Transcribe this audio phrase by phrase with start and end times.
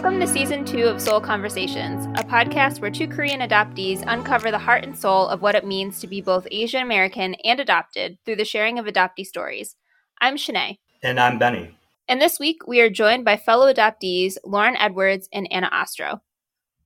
[0.00, 4.58] Welcome to season two of Soul Conversations, a podcast where two Korean adoptees uncover the
[4.58, 8.36] heart and soul of what it means to be both Asian American and adopted through
[8.36, 9.74] the sharing of adoptee stories.
[10.20, 10.78] I'm Shanae.
[11.02, 11.76] And I'm Benny.
[12.06, 16.20] And this week we are joined by fellow adoptees Lauren Edwards and Anna Ostro.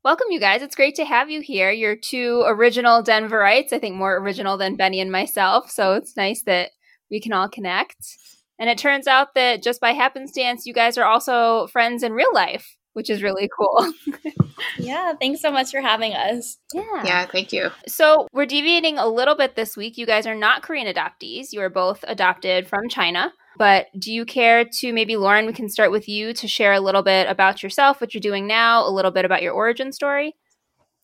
[0.02, 0.62] Welcome, you guys.
[0.62, 1.70] It's great to have you here.
[1.70, 5.71] You're two original Denverites, I think more original than Benny and myself.
[5.71, 6.71] So it's nice that
[7.10, 8.16] we can all connect.
[8.58, 12.32] And it turns out that just by happenstance, you guys are also friends in real
[12.32, 13.92] life, which is really cool.
[14.78, 16.58] yeah, thanks so much for having us.
[16.72, 17.04] Yeah.
[17.04, 17.70] Yeah, thank you.
[17.86, 19.96] So we're deviating a little bit this week.
[19.96, 21.52] You guys are not Korean adoptees.
[21.52, 23.32] You are both adopted from China.
[23.58, 26.80] But do you care to maybe, Lauren, we can start with you to share a
[26.80, 30.34] little bit about yourself, what you're doing now, a little bit about your origin story?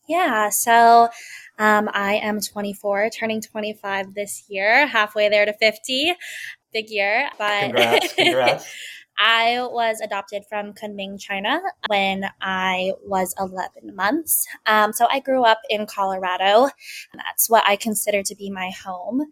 [0.09, 1.11] Yeah, so
[1.59, 6.14] um, I am 24, turning 25 this year, halfway there to 50.
[6.73, 7.28] Big year.
[7.39, 8.75] But congrats, congrats.
[9.19, 14.47] I was adopted from Kunming, China when I was 11 months.
[14.66, 16.69] Um, so I grew up in Colorado.
[17.14, 19.24] That's what I consider to be my home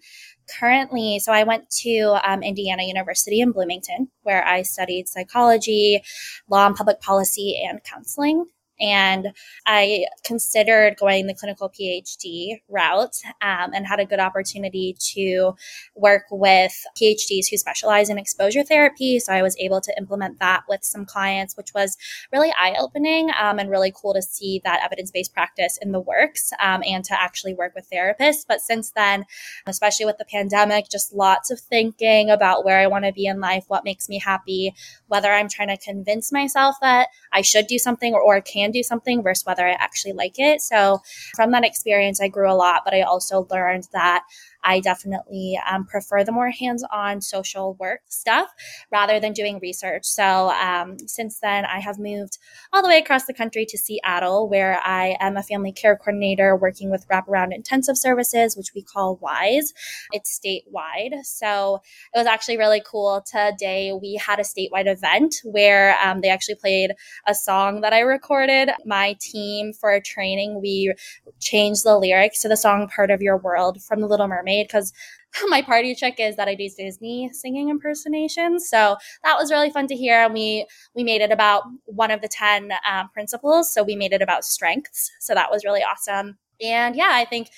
[0.59, 6.03] currently, so I went to um, Indiana University in Bloomington, where I studied psychology,
[6.49, 8.47] law and public policy, and counseling.
[8.81, 9.33] And
[9.67, 15.55] I considered going the clinical PhD route um, and had a good opportunity to
[15.95, 19.19] work with PhDs who specialize in exposure therapy.
[19.19, 21.97] So I was able to implement that with some clients, which was
[22.33, 26.01] really eye opening um, and really cool to see that evidence based practice in the
[26.01, 28.45] works um, and to actually work with therapists.
[28.47, 29.25] But since then,
[29.67, 33.41] especially with the pandemic, just lots of thinking about where I want to be in
[33.41, 34.75] life, what makes me happy,
[35.09, 38.83] whether I'm trying to convince myself that I should do something or, or can do
[38.83, 40.61] something versus whether I actually like it.
[40.61, 41.03] So
[41.35, 44.25] from that experience, I grew a lot, but I also learned that
[44.67, 48.49] I definitely um, prefer the more hands on social work stuff
[48.91, 50.05] rather than doing research.
[50.05, 52.39] So um, since then, I have moved
[52.73, 56.57] all the way across the country to Seattle, where I am a family care coordinator
[56.57, 59.73] working with wraparound intensive services, which we call WISE.
[60.11, 61.25] It's statewide.
[61.25, 61.81] So
[62.13, 63.25] it was actually really cool.
[63.25, 66.91] Today, we had a statewide event where um, they actually played
[67.27, 68.71] a song that I recorded.
[68.85, 70.93] My team for training, we
[71.39, 74.93] changed the lyrics to the song Part of Your World from The Little Mermaid because
[75.49, 78.69] my party trick is that I do Disney singing impersonations.
[78.69, 80.23] So that was really fun to hear.
[80.23, 83.73] And we we made it about one of the ten um, principles.
[83.73, 85.11] So we made it about strengths.
[85.21, 86.39] So that was really awesome.
[86.61, 87.49] And yeah, I think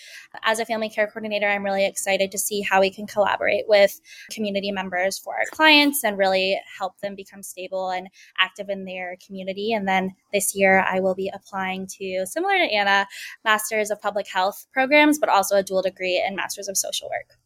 [0.43, 4.01] as a family care coordinator, I'm really excited to see how we can collaborate with
[4.31, 8.09] community members for our clients and really help them become stable and
[8.41, 9.73] active in their community.
[9.73, 13.07] And then this year, I will be applying to, similar to Anna,
[13.45, 17.39] Masters of Public Health programs, but also a dual degree in Masters of Social Work.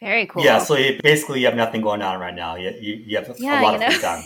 [0.00, 0.42] Very cool.
[0.42, 2.56] Yeah, so you, basically you have nothing going on right now.
[2.56, 3.86] You, you, you have yeah, a lot you know.
[3.86, 4.24] of free time.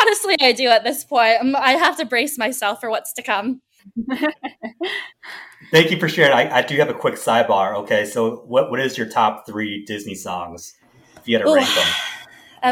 [0.00, 1.54] Honestly, I do at this point.
[1.54, 3.60] I have to brace myself for what's to come.
[5.70, 6.32] Thank you for sharing.
[6.32, 7.76] I, I, do have a quick sidebar.
[7.76, 10.74] Okay, so what what is your top three Disney songs?
[11.16, 11.54] If you had to Ooh.
[11.54, 11.86] rank them.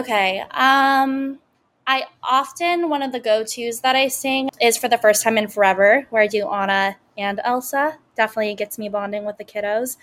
[0.00, 0.40] Okay.
[0.50, 1.38] Um,
[1.86, 5.38] I often one of the go tos that I sing is for the first time
[5.38, 7.98] in forever, where I do Anna and Elsa.
[8.14, 9.96] Definitely gets me bonding with the kiddos.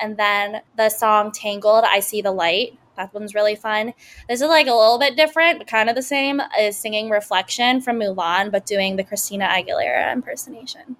[0.00, 2.78] And then the song Tangled, I See the Light.
[3.10, 3.94] That one's really fun.
[4.28, 7.80] This is like a little bit different, but kind of the same, is singing Reflection
[7.80, 10.96] from Mulan, but doing the Christina Aguilera impersonation.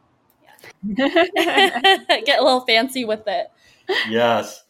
[0.85, 1.27] Yeah.
[2.25, 3.49] Get a little fancy with it.
[4.09, 4.65] Yes.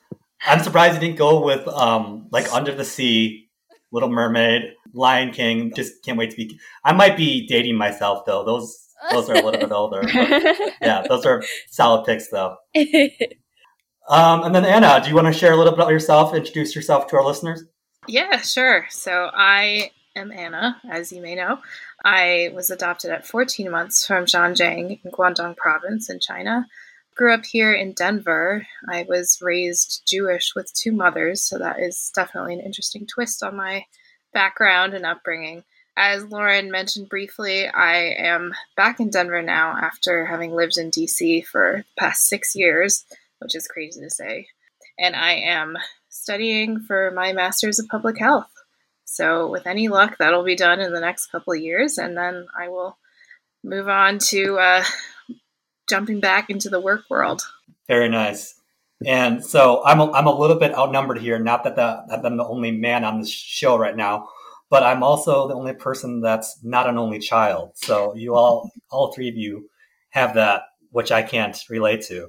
[0.47, 3.48] I'm surprised you didn't go with um, like Under the Sea,
[3.92, 5.72] Little Mermaid, Lion King.
[5.75, 6.59] Just can't wait to be.
[6.84, 8.44] I might be dating myself though.
[8.44, 10.03] Those those are a little bit older.
[10.82, 12.56] yeah, those are solid picks though.
[14.09, 16.35] Um, and then Anna, do you want to share a little bit about yourself?
[16.35, 17.65] Introduce yourself to our listeners.
[18.09, 18.87] Yeah, sure.
[18.91, 21.59] So I am Anna, as you may know.
[22.05, 26.67] I was adopted at 14 months from Zhanjiang in Guangdong province in China.
[27.15, 28.67] Grew up here in Denver.
[28.89, 33.57] I was raised Jewish with two mothers, so that is definitely an interesting twist on
[33.57, 33.84] my
[34.33, 35.63] background and upbringing.
[35.97, 41.45] As Lauren mentioned briefly, I am back in Denver now after having lived in DC
[41.45, 43.05] for the past six years,
[43.42, 44.47] which is crazy to say.
[44.98, 45.77] And I am
[46.09, 48.50] studying for my Master's of Public Health.
[49.04, 52.47] So, with any luck, that'll be done in the next couple of years, and then
[52.59, 52.97] I will
[53.62, 54.84] move on to uh,
[55.89, 57.42] jumping back into the work world.
[57.89, 58.54] Very nice.
[59.06, 61.38] And so I'm a, I'm a little bit outnumbered here.
[61.38, 64.28] Not that, the, that I'm the only man on this show right now,
[64.71, 67.72] but I'm also the only person that's not an only child.
[67.74, 69.68] So you all, all three of you
[70.10, 72.28] have that, which I can't relate to.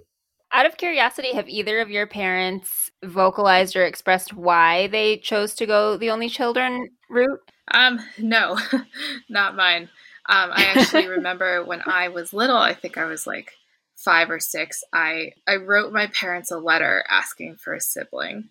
[0.55, 5.65] Out of curiosity, have either of your parents vocalized or expressed why they chose to
[5.65, 7.39] go the only children route?
[7.71, 8.59] Um, no,
[9.29, 9.89] not mine.
[10.29, 13.51] Um, I actually remember when I was little, I think I was like
[13.95, 18.49] five or six, I, I wrote my parents a letter asking for a sibling.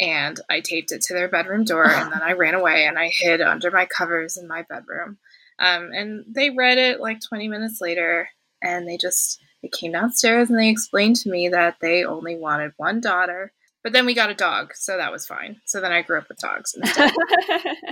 [0.00, 3.08] And I taped it to their bedroom door, and then I ran away and I
[3.08, 5.18] hid under my covers in my bedroom.
[5.58, 8.28] Um, and they read it like 20 minutes later,
[8.62, 12.72] and they just they came downstairs and they explained to me that they only wanted
[12.76, 13.52] one daughter.
[13.82, 15.60] But then we got a dog, so that was fine.
[15.64, 17.12] So then I grew up with dogs instead.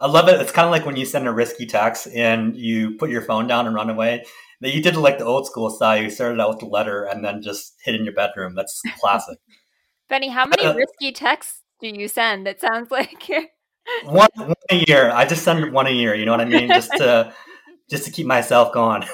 [0.00, 0.40] I love it.
[0.40, 3.46] It's kind of like when you send a risky text and you put your phone
[3.48, 4.24] down and run away.
[4.60, 6.02] That you did it like the old school style.
[6.02, 8.54] You started out with a letter and then just hid in your bedroom.
[8.54, 9.38] That's classic.
[10.08, 12.48] Benny, how many uh, risky texts do you send?
[12.48, 13.24] It sounds like
[14.04, 15.10] one, one a year.
[15.10, 16.14] I just send one a year.
[16.14, 16.68] You know what I mean?
[16.68, 17.32] Just to
[17.90, 19.04] just to keep myself going.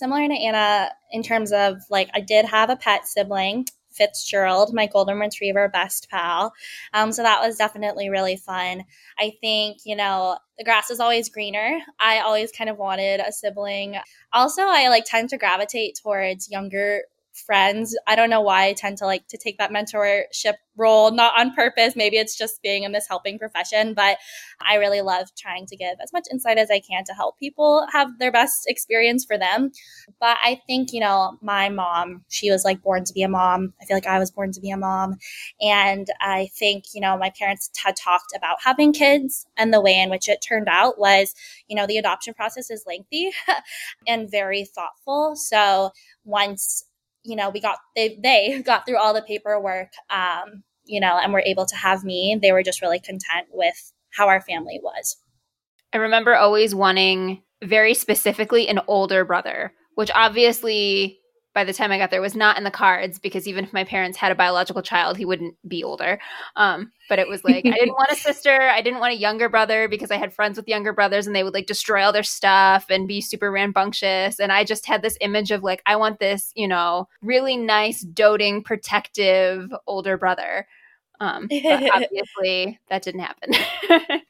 [0.00, 3.66] Similar to Anna in terms of like I did have a pet sibling.
[3.90, 6.54] Fitzgerald, my golden retriever best pal.
[6.94, 8.84] Um, so that was definitely really fun.
[9.18, 11.80] I think, you know, the grass is always greener.
[11.98, 13.96] I always kind of wanted a sibling.
[14.32, 17.02] Also, I like tend to gravitate towards younger
[17.40, 17.96] friends.
[18.06, 21.54] I don't know why I tend to like to take that mentorship role, not on
[21.54, 21.94] purpose.
[21.94, 24.18] Maybe it's just being in this helping profession, but
[24.60, 27.86] I really love trying to give as much insight as I can to help people
[27.92, 29.72] have their best experience for them.
[30.20, 33.74] But I think, you know, my mom, she was like born to be a mom.
[33.80, 35.16] I feel like I was born to be a mom.
[35.60, 40.00] And I think, you know, my parents had talked about having kids and the way
[40.00, 41.34] in which it turned out was,
[41.68, 43.30] you know, the adoption process is lengthy
[44.06, 45.36] and very thoughtful.
[45.36, 45.90] So
[46.24, 46.84] once
[47.22, 51.32] you know, we got they they got through all the paperwork, um, you know, and
[51.32, 52.38] were able to have me.
[52.40, 55.16] They were just really content with how our family was.
[55.92, 61.18] I remember always wanting very specifically an older brother, which obviously
[61.52, 63.84] by the time I got there was not in the cards because even if my
[63.84, 66.20] parents had a biological child, he wouldn't be older.
[66.56, 69.48] Um, but it was like I didn't want a sister, I didn't want a younger
[69.48, 72.22] brother because I had friends with younger brothers and they would like destroy all their
[72.22, 74.38] stuff and be super rambunctious.
[74.38, 78.02] And I just had this image of like I want this, you know, really nice,
[78.02, 80.66] doting, protective older brother.
[81.18, 84.20] Um, but obviously that didn't happen.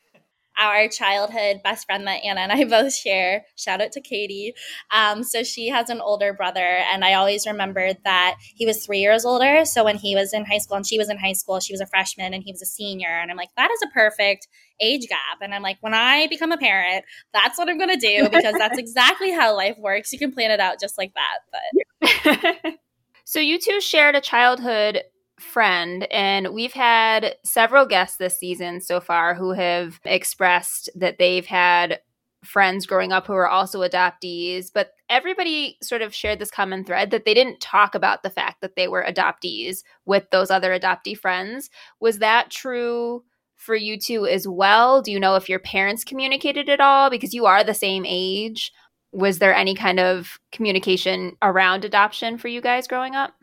[0.59, 3.45] our childhood best friend that Anna and I both share.
[3.57, 4.55] Shout out to Katie.
[4.91, 8.99] Um, so she has an older brother, and I always remembered that he was three
[8.99, 9.65] years older.
[9.65, 11.81] So when he was in high school and she was in high school, she was
[11.81, 13.09] a freshman and he was a senior.
[13.09, 14.49] And I'm like, that is a perfect
[14.81, 15.39] age gap.
[15.41, 18.55] And I'm like, when I become a parent, that's what I'm going to do because
[18.59, 20.13] that's exactly how life works.
[20.13, 22.61] You can plan it out just like that.
[22.63, 22.75] But.
[23.25, 25.03] so you two shared a childhood
[25.41, 26.07] friend.
[26.11, 32.01] And we've had several guests this season so far who have expressed that they've had
[32.45, 37.11] friends growing up who are also adoptees, but everybody sort of shared this common thread
[37.11, 41.17] that they didn't talk about the fact that they were adoptees with those other adoptee
[41.17, 41.71] friends.
[42.01, 43.25] Was that true
[43.57, 45.03] for you two as well?
[45.03, 48.73] Do you know if your parents communicated at all because you are the same age?
[49.13, 53.35] Was there any kind of communication around adoption for you guys growing up?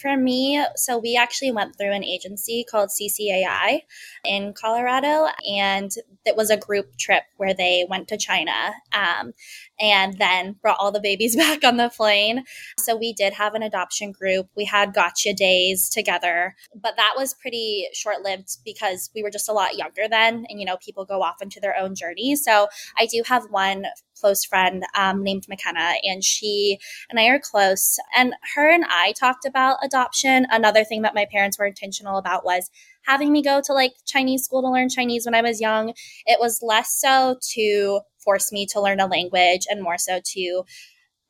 [0.00, 3.80] For me, so we actually went through an agency called CCAI
[4.26, 5.90] in Colorado, and
[6.26, 9.32] it was a group trip where they went to China um,
[9.80, 12.44] and then brought all the babies back on the plane.
[12.78, 14.48] So we did have an adoption group.
[14.54, 19.48] We had gotcha days together, but that was pretty short lived because we were just
[19.48, 22.36] a lot younger then, and you know, people go off into their own journey.
[22.36, 22.68] So
[22.98, 23.86] I do have one
[24.20, 26.78] close friend um, named McKenna, and she
[27.10, 27.98] and I are close.
[28.16, 30.46] And her and I talked about adoption.
[30.50, 32.70] Another thing that my parents were intentional about was
[33.02, 35.94] having me go to like Chinese school to learn Chinese when I was young.
[36.26, 40.64] It was less so to force me to learn a language and more so to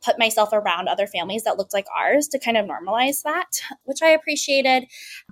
[0.05, 3.47] put myself around other families that looked like ours to kind of normalize that,
[3.85, 4.85] which I appreciated.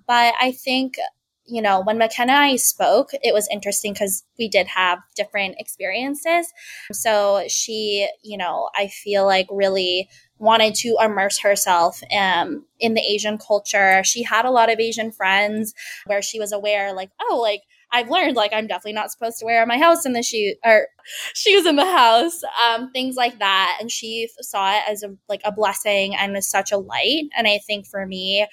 [0.06, 0.94] But I think
[1.46, 5.56] you know, when McKenna and I spoke, it was interesting because we did have different
[5.58, 6.52] experiences.
[6.92, 10.08] So she, you know, I feel like really
[10.38, 14.02] wanted to immerse herself um, in the Asian culture.
[14.04, 15.74] She had a lot of Asian friends
[16.06, 17.60] where she was aware, like, oh, like,
[17.92, 20.88] I've learned like I'm definitely not supposed to wear my house in the shoe or
[21.32, 23.78] shoes in the house, um, things like that.
[23.80, 27.28] And she saw it as a like a blessing and as such a light.
[27.36, 28.48] And I think for me,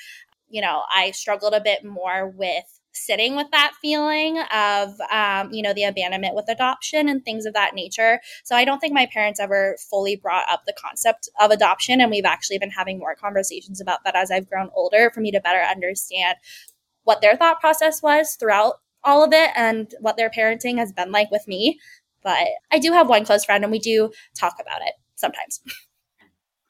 [0.47, 5.61] you know, I struggled a bit more with sitting with that feeling of um, you
[5.61, 8.19] know the abandonment with adoption and things of that nature.
[8.43, 12.11] So i don't think my parents ever fully brought up the concept of adoption and
[12.11, 15.39] we've actually been having more conversations about that as i've grown older for me to
[15.39, 16.37] better understand
[17.03, 21.11] what their thought process was throughout all of it and what their parenting has been
[21.11, 21.79] like with me.
[22.23, 25.61] But i do have one close friend and we do talk about it sometimes.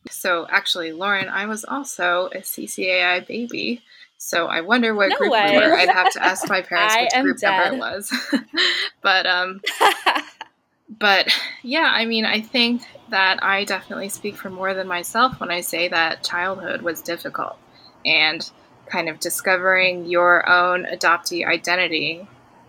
[0.10, 3.84] So actually lauren i was also a ccai baby
[4.24, 5.50] so I wonder what no group way.
[5.50, 5.76] we were.
[5.76, 7.72] I'd have to ask my parents which group dead.
[7.72, 8.14] number it was.
[9.02, 9.62] but um,
[11.00, 15.50] but yeah, I mean, I think that I definitely speak for more than myself when
[15.50, 17.58] I say that childhood was difficult
[18.06, 18.48] and
[18.86, 22.28] kind of discovering your own adoptee identity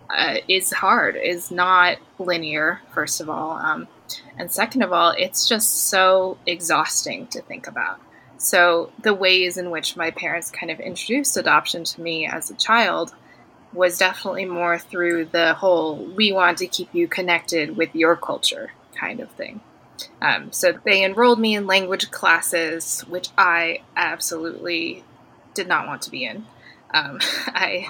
[0.09, 3.59] uh, is hard, is not linear, first of all.
[3.59, 3.87] Um,
[4.39, 8.01] and second of all, it's just so exhausting to think about.
[8.43, 12.55] So, the ways in which my parents kind of introduced adoption to me as a
[12.55, 13.13] child
[13.71, 18.71] was definitely more through the whole we want to keep you connected with your culture
[18.93, 19.61] kind of thing.
[20.21, 25.03] Um, so they enrolled me in language classes, which I absolutely
[25.53, 26.45] did not want to be in.
[26.93, 27.89] Um, I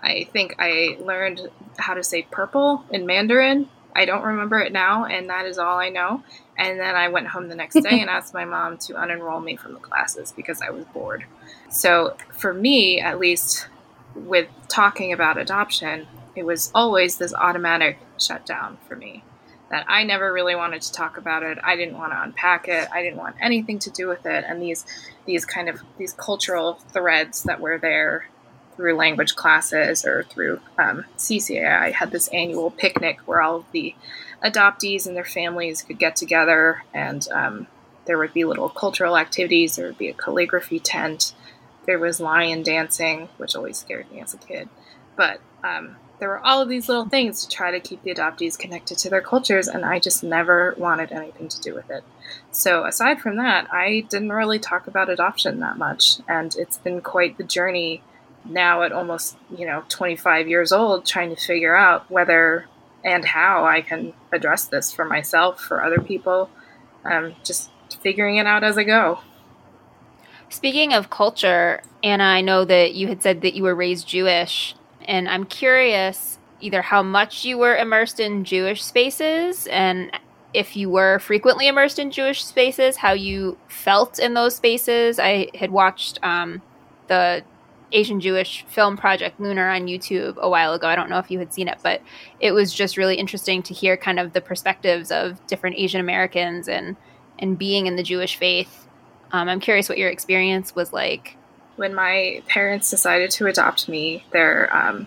[0.00, 3.68] I think I learned how to say purple in Mandarin.
[3.96, 6.22] I don't remember it now, and that is all I know.
[6.58, 9.56] And then I went home the next day and asked my mom to unenroll me
[9.56, 11.24] from the classes because I was bored.
[11.70, 13.68] So for me, at least,
[14.14, 19.22] with talking about adoption, it was always this automatic shutdown for me.
[19.70, 21.58] That I never really wanted to talk about it.
[21.62, 22.88] I didn't want to unpack it.
[22.90, 24.44] I didn't want anything to do with it.
[24.48, 24.84] And these
[25.26, 28.28] these kind of these cultural threads that were there
[28.76, 31.04] through language classes or through um.
[31.30, 33.94] I had this annual picnic where all of the
[34.42, 37.66] adoptees and their families could get together, and um,
[38.06, 39.76] there would be little cultural activities.
[39.76, 41.34] There would be a calligraphy tent
[41.88, 44.68] there was lion dancing, which always scared me as a kid.
[45.16, 48.58] But um, there were all of these little things to try to keep the adoptees
[48.58, 52.04] connected to their cultures, and I just never wanted anything to do with it.
[52.50, 57.00] So, aside from that, I didn't really talk about adoption that much, and it's been
[57.00, 58.02] quite the journey
[58.44, 62.66] now at almost, you know, 25 years old, trying to figure out whether
[63.04, 66.50] and how I can address this for myself, for other people,
[67.04, 67.70] um, just
[68.02, 69.20] figuring it out as I go.
[70.50, 74.74] Speaking of culture, Anna, I know that you had said that you were raised Jewish,
[75.06, 80.10] and I'm curious either how much you were immersed in Jewish spaces and
[80.54, 85.18] if you were frequently immersed in Jewish spaces, how you felt in those spaces.
[85.18, 86.62] I had watched um,
[87.06, 87.44] the
[87.92, 90.86] Asian Jewish film project Lunar on YouTube a while ago.
[90.86, 92.02] I don't know if you had seen it, but
[92.40, 96.68] it was just really interesting to hear kind of the perspectives of different Asian Americans
[96.68, 96.96] and
[97.38, 98.88] and being in the Jewish faith
[99.32, 101.36] um, I'm curious what your experience was like.
[101.76, 105.06] When my parents decided to adopt me, their um,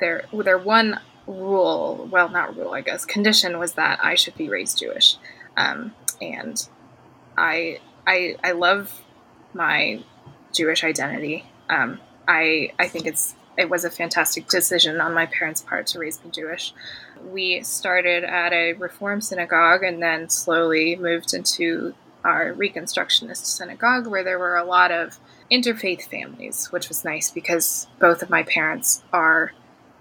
[0.00, 4.48] their their one rule, well, not rule, I guess, condition was that I should be
[4.48, 5.16] raised Jewish,
[5.56, 6.56] um, and
[7.36, 9.02] I I I love
[9.52, 10.02] my
[10.52, 11.44] Jewish identity.
[11.68, 15.98] Um, I I think it's it was a fantastic decision on my parents' part to
[15.98, 16.72] raise me Jewish.
[17.24, 24.24] We started at a Reform synagogue and then slowly moved into our Reconstructionist synagogue, where
[24.24, 25.18] there were a lot of
[25.50, 29.52] interfaith families, which was nice because both of my parents are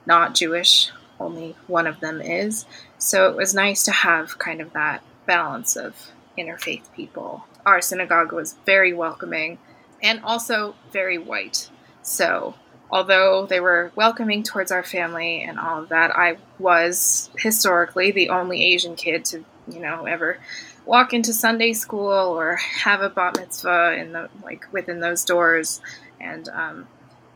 [0.06, 2.65] not Jewish, only one of them is.
[2.98, 7.46] So it was nice to have kind of that balance of interfaith people.
[7.65, 9.58] Our synagogue was very welcoming
[10.01, 11.70] and also very white.
[12.01, 12.55] So
[12.89, 18.29] although they were welcoming towards our family and all of that, I was historically the
[18.29, 20.39] only Asian kid to, you know, ever
[20.86, 25.79] walk into Sunday school or have a bat mitzvah in the like within those doors,
[26.20, 26.88] and um,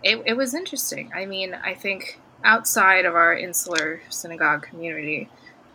[0.04, 1.12] it, it was interesting.
[1.16, 5.30] I mean, I think outside of our insular synagogue community,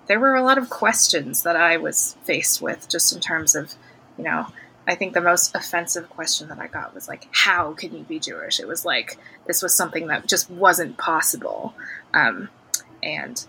[0.08, 3.74] there were a lot of questions that I was faced with, just in terms of,
[4.18, 4.46] you know,
[4.90, 8.18] I think the most offensive question that I got was like, "How can you be
[8.18, 11.74] Jewish?" It was like this was something that just wasn't possible,
[12.12, 12.48] um,
[13.00, 13.46] and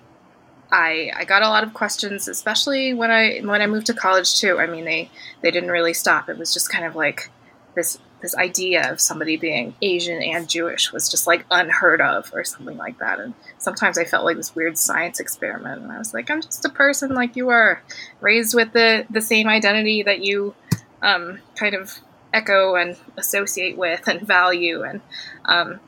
[0.71, 4.39] I, I got a lot of questions, especially when I when I moved to college
[4.39, 4.59] too.
[4.59, 5.09] I mean, they
[5.41, 6.29] they didn't really stop.
[6.29, 7.31] It was just kind of like
[7.73, 12.43] this this idea of somebody being Asian and Jewish was just like unheard of or
[12.43, 13.19] something like that.
[13.19, 15.81] And sometimes I felt like this weird science experiment.
[15.81, 17.81] And I was like, I'm just a person like you are,
[18.19, 20.53] raised with the the same identity that you
[21.01, 21.99] um, kind of
[22.33, 24.83] echo and associate with and value.
[24.83, 25.01] And
[25.45, 25.79] um,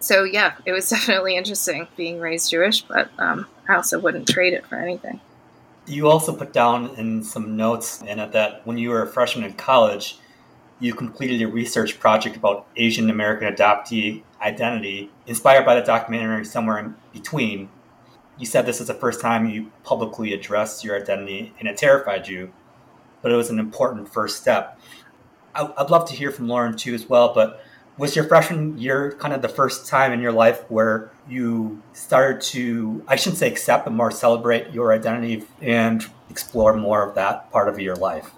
[0.00, 4.52] so yeah, it was definitely interesting being raised Jewish, but um, I also wouldn't trade
[4.52, 5.20] it for anything.
[5.86, 9.44] You also put down in some notes and it that when you were a freshman
[9.44, 10.18] in college,
[10.78, 16.78] you completed a research project about Asian American adoptee identity, inspired by the documentary Somewhere
[16.78, 17.68] in Between.
[18.38, 22.26] You said this was the first time you publicly addressed your identity, and it terrified
[22.26, 22.52] you,
[23.22, 24.78] but it was an important first step.
[25.54, 27.62] I'd love to hear from Lauren too, as well, but
[27.96, 32.40] was your freshman year kind of the first time in your life where you started
[32.40, 37.50] to i shouldn't say accept but more celebrate your identity and explore more of that
[37.52, 38.30] part of your life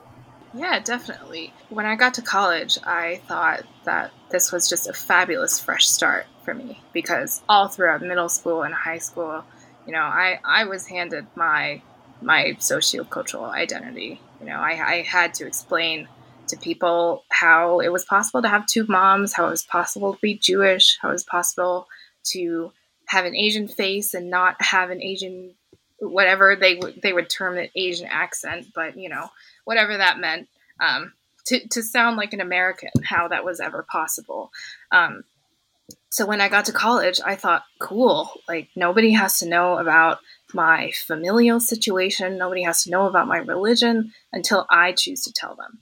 [0.52, 5.60] yeah definitely when i got to college i thought that this was just a fabulous
[5.60, 9.44] fresh start for me because all throughout middle school and high school
[9.86, 11.82] You know, I, I was handed my
[12.20, 14.20] my sociocultural identity.
[14.42, 16.08] You know, I, I had to explain
[16.48, 20.20] to people how it was possible to have two moms, how it was possible to
[20.20, 21.86] be Jewish, how it was possible
[22.32, 22.72] to
[23.06, 25.54] have an Asian face and not have an Asian
[26.00, 29.28] whatever they would they would term it Asian accent, but you know
[29.64, 30.48] whatever that meant.
[30.80, 31.12] Um,
[31.46, 34.52] to, to sound like an American, how that was ever possible.
[34.90, 35.24] Um,
[36.08, 40.18] so when I got to college, I thought, cool, like nobody has to know about
[40.54, 45.54] my familial situation, nobody has to know about my religion until I choose to tell
[45.54, 45.78] them.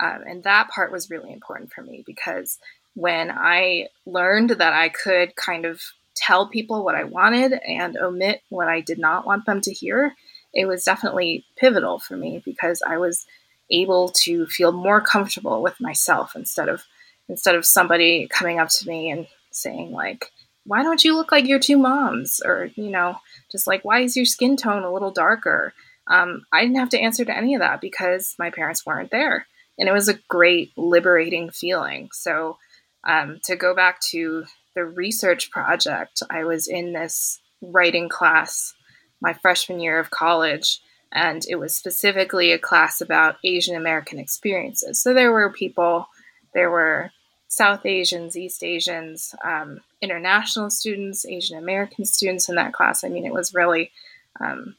[0.00, 2.58] Um, and that part was really important for me because
[2.94, 5.80] when I learned that I could kind of
[6.14, 10.14] tell people what I wanted and omit what I did not want them to hear,
[10.52, 13.26] it was definitely pivotal for me because I was
[13.70, 16.84] able to feel more comfortable with myself instead of
[17.28, 20.30] instead of somebody coming up to me and saying like
[20.66, 22.40] why don't you look like your two moms?
[22.44, 23.18] Or you know
[23.50, 25.74] just like why is your skin tone a little darker?
[26.06, 29.46] Um, i didn't have to answer to any of that because my parents weren't there.
[29.78, 32.10] And it was a great liberating feeling.
[32.12, 32.58] So
[33.04, 34.44] um, to go back to
[34.74, 38.74] the research project, I was in this writing class
[39.20, 40.80] my freshman year of college,
[41.12, 45.02] and it was specifically a class about Asian American experiences.
[45.02, 46.08] So there were people,
[46.52, 47.10] there were
[47.54, 53.04] South Asians, East Asians, um, international students, Asian American students in that class.
[53.04, 53.92] I mean, it was really
[54.40, 54.74] um,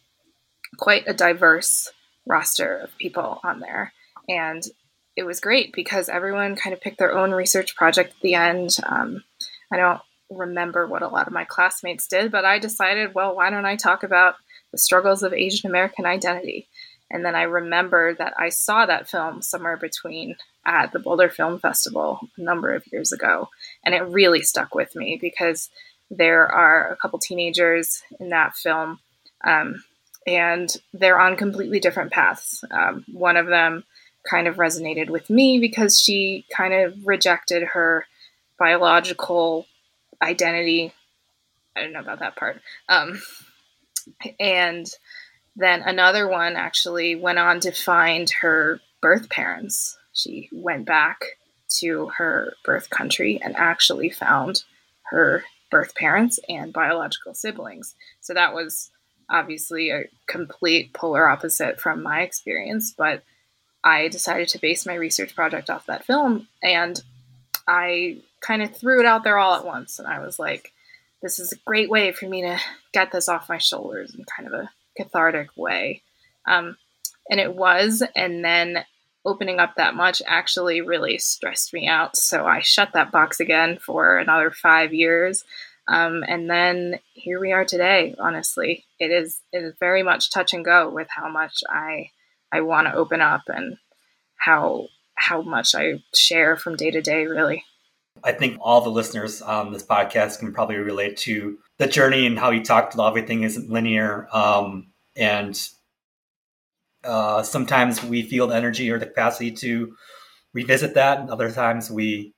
[0.77, 1.89] quite a diverse
[2.25, 3.93] roster of people on there.
[4.27, 4.61] And
[5.15, 8.75] it was great because everyone kind of picked their own research project at the end.
[8.83, 9.23] Um,
[9.71, 13.51] I don't remember what a lot of my classmates did, but I decided, well, why
[13.51, 14.35] don't I talk about
[14.73, 16.67] the struggles of Asian American identity?
[17.09, 21.59] And then I remember that I saw that film somewhere between at the Boulder Film
[21.59, 23.49] Festival a number of years ago.
[23.83, 25.69] And it really stuck with me because
[26.09, 28.99] there are a couple teenagers in that film,
[29.43, 29.83] um,
[30.27, 32.63] and they're on completely different paths.
[32.71, 33.83] Um, one of them
[34.27, 38.05] kind of resonated with me because she kind of rejected her
[38.57, 39.67] biological
[40.21, 40.93] identity.
[41.75, 42.61] I don't know about that part.
[42.89, 43.21] Um,
[44.39, 44.87] and
[45.55, 49.97] then another one actually went on to find her birth parents.
[50.15, 51.37] She went back
[51.79, 54.63] to her birth country and actually found
[55.03, 57.95] her birth parents and biological siblings.
[58.21, 58.89] So that was
[59.29, 63.23] obviously a complete polar opposite from my experience, but
[63.83, 67.01] I decided to base my research project off that film and
[67.67, 69.99] I kind of threw it out there all at once.
[69.99, 70.71] And I was like,
[71.21, 72.59] this is a great way for me to
[72.93, 76.03] get this off my shoulders in kind of a cathartic way.
[76.47, 76.77] Um,
[77.29, 78.03] and it was.
[78.15, 78.85] And then
[79.25, 82.15] opening up that much actually really stressed me out.
[82.15, 85.43] So I shut that box again for another five years.
[85.87, 88.15] Um, and then here we are today.
[88.19, 92.09] Honestly, it is it is very much touch and go with how much I
[92.51, 93.77] I want to open up and
[94.37, 97.63] how how much I share from day to day, really.
[98.23, 102.39] I think all the listeners on this podcast can probably relate to the journey and
[102.39, 104.27] how you talked everything isn't linear.
[104.33, 105.55] Um, and
[107.05, 109.95] uh, sometimes we feel the energy or the capacity to
[110.53, 112.33] revisit that, and other times we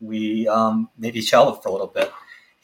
[0.00, 2.10] we um, maybe shelve for a little bit.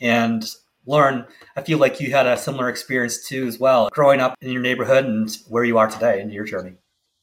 [0.00, 0.44] And
[0.86, 4.50] Lauren, I feel like you had a similar experience too, as well, growing up in
[4.50, 6.74] your neighborhood and where you are today in your journey.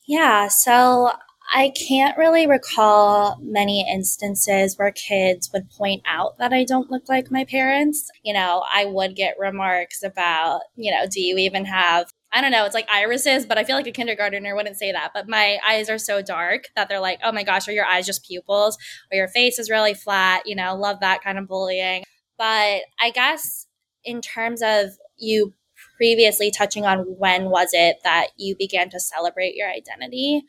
[0.06, 1.12] Yeah, so
[1.54, 7.08] I can't really recall many instances where kids would point out that I don't look
[7.08, 8.10] like my parents.
[8.24, 12.52] You know, I would get remarks about, you know, do you even have I don't
[12.52, 15.12] know, it's like irises, but I feel like a kindergartner wouldn't say that.
[15.14, 18.08] But my eyes are so dark that they're like, oh my gosh, are your eyes
[18.08, 18.78] just pupils?
[19.12, 20.42] Or your face is really flat?
[20.48, 22.04] You know, love that kind of bullying.
[22.38, 23.68] But I guess
[24.04, 25.54] in terms of you
[25.98, 30.42] previously touching on when was it that you began to celebrate your identity?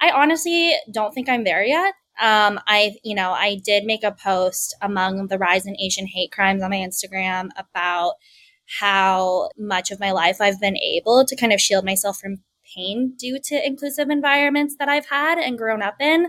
[0.00, 1.94] I honestly don't think I'm there yet.
[2.20, 6.32] Um, I, you know, I did make a post among the rise in Asian hate
[6.32, 8.14] crimes on my Instagram about
[8.78, 12.42] how much of my life I've been able to kind of shield myself from
[12.74, 16.26] pain due to inclusive environments that I've had and grown up in.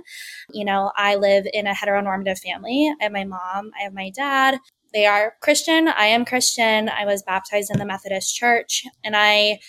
[0.52, 2.92] You know, I live in a heteronormative family.
[3.00, 4.58] I have my mom, I have my dad.
[4.94, 5.88] They are Christian.
[5.88, 6.90] I am Christian.
[6.90, 8.84] I was baptized in the Methodist Church.
[9.04, 9.60] And I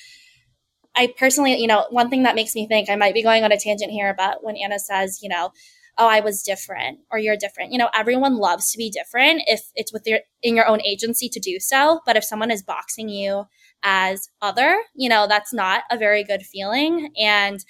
[0.94, 3.52] I personally, you know, one thing that makes me think I might be going on
[3.52, 5.52] a tangent here, but when Anna says, you know,
[5.98, 9.70] oh, I was different or you're different, you know, everyone loves to be different if
[9.74, 12.00] it's with your in your own agency to do so.
[12.06, 13.44] But if someone is boxing you
[13.82, 17.12] as other, you know, that's not a very good feeling.
[17.20, 17.64] And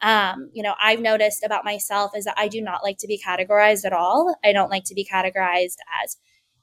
[0.00, 3.20] um, you know, I've noticed about myself is that I do not like to be
[3.24, 4.36] categorized at all.
[4.44, 6.16] I don't like to be categorized as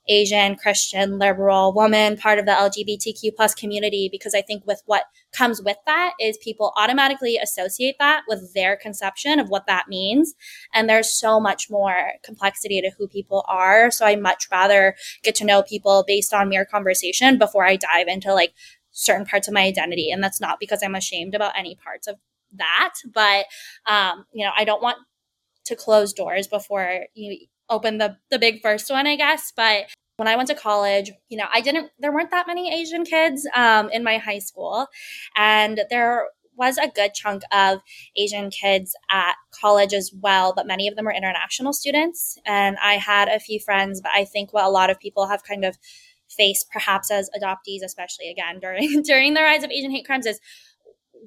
[0.08, 5.04] Asian, Christian, liberal, woman, part of the LGBTQ plus community, because I think with what
[5.32, 10.34] comes with that is people automatically associate that with their conception of what that means.
[10.74, 13.92] And there's so much more complexity to who people are.
[13.92, 18.08] So I much rather get to know people based on mere conversation before I dive
[18.08, 18.54] into like
[18.92, 20.12] certain parts of my identity.
[20.12, 22.16] And that's not because I'm ashamed about any parts of
[22.54, 23.46] that, but,
[23.86, 24.98] um, you know, I don't want
[25.66, 29.52] to close doors before you open the the big first one, I guess.
[29.56, 29.86] But
[30.18, 31.92] when I went to college, you know, I didn't.
[32.00, 34.88] There weren't that many Asian kids um, in my high school,
[35.36, 37.80] and there was a good chunk of
[38.16, 42.38] Asian kids at college as well, but many of them were international students.
[42.46, 45.44] And I had a few friends, but I think what a lot of people have
[45.44, 45.78] kind of
[46.30, 50.40] faced, perhaps as adoptees, especially again during during the rise of Asian hate crimes, is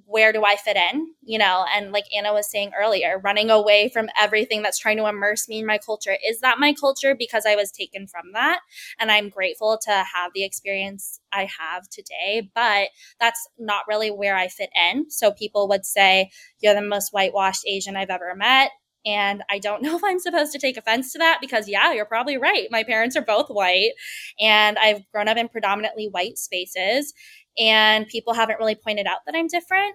[0.07, 1.15] where do I fit in?
[1.23, 5.07] You know, and like Anna was saying earlier, running away from everything that's trying to
[5.07, 6.17] immerse me in my culture.
[6.27, 8.61] Is that my culture because I was taken from that?
[8.99, 12.89] And I'm grateful to have the experience I have today, but
[13.21, 15.11] that's not really where I fit in.
[15.11, 16.31] So people would say,
[16.61, 18.71] You're the most whitewashed Asian I've ever met.
[19.07, 22.05] And I don't know if I'm supposed to take offense to that because, yeah, you're
[22.05, 22.69] probably right.
[22.71, 23.93] My parents are both white,
[24.41, 27.13] and I've grown up in predominantly white spaces
[27.59, 29.95] and people haven't really pointed out that I'm different.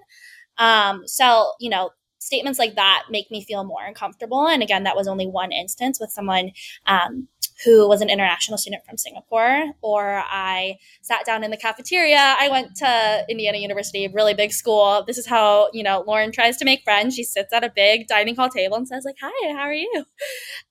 [0.58, 4.48] Um, so, you know, statements like that make me feel more uncomfortable.
[4.48, 6.52] And again, that was only one instance with someone
[6.86, 7.28] um,
[7.66, 12.36] who was an international student from Singapore, or I sat down in the cafeteria.
[12.40, 15.04] I went to Indiana University, really big school.
[15.06, 17.16] This is how, you know, Lauren tries to make friends.
[17.16, 20.06] She sits at a big dining hall table and says, like, hi, how are you?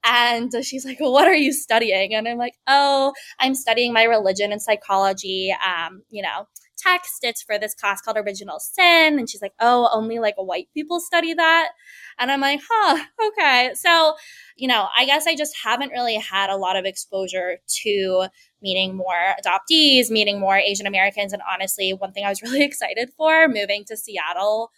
[0.05, 2.15] And she's like, well, what are you studying?
[2.15, 5.55] And I'm like, oh, I'm studying my religion and psychology.
[5.65, 6.49] Um, you know,
[6.83, 7.21] text.
[7.23, 9.19] It's for this class called Original Sin.
[9.19, 11.71] And she's like, oh, only like white people study that.
[12.19, 13.71] And I'm like, huh, okay.
[13.75, 14.15] So,
[14.57, 18.27] you know, I guess I just haven't really had a lot of exposure to
[18.63, 21.33] meeting more adoptees, meeting more Asian Americans.
[21.33, 24.71] And honestly, one thing I was really excited for moving to Seattle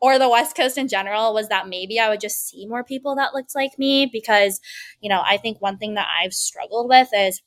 [0.00, 3.14] or the West Coast in general was that maybe I would just see more people
[3.14, 4.60] that looked like me because,
[5.00, 7.40] you know, I think one thing that I've struggled with is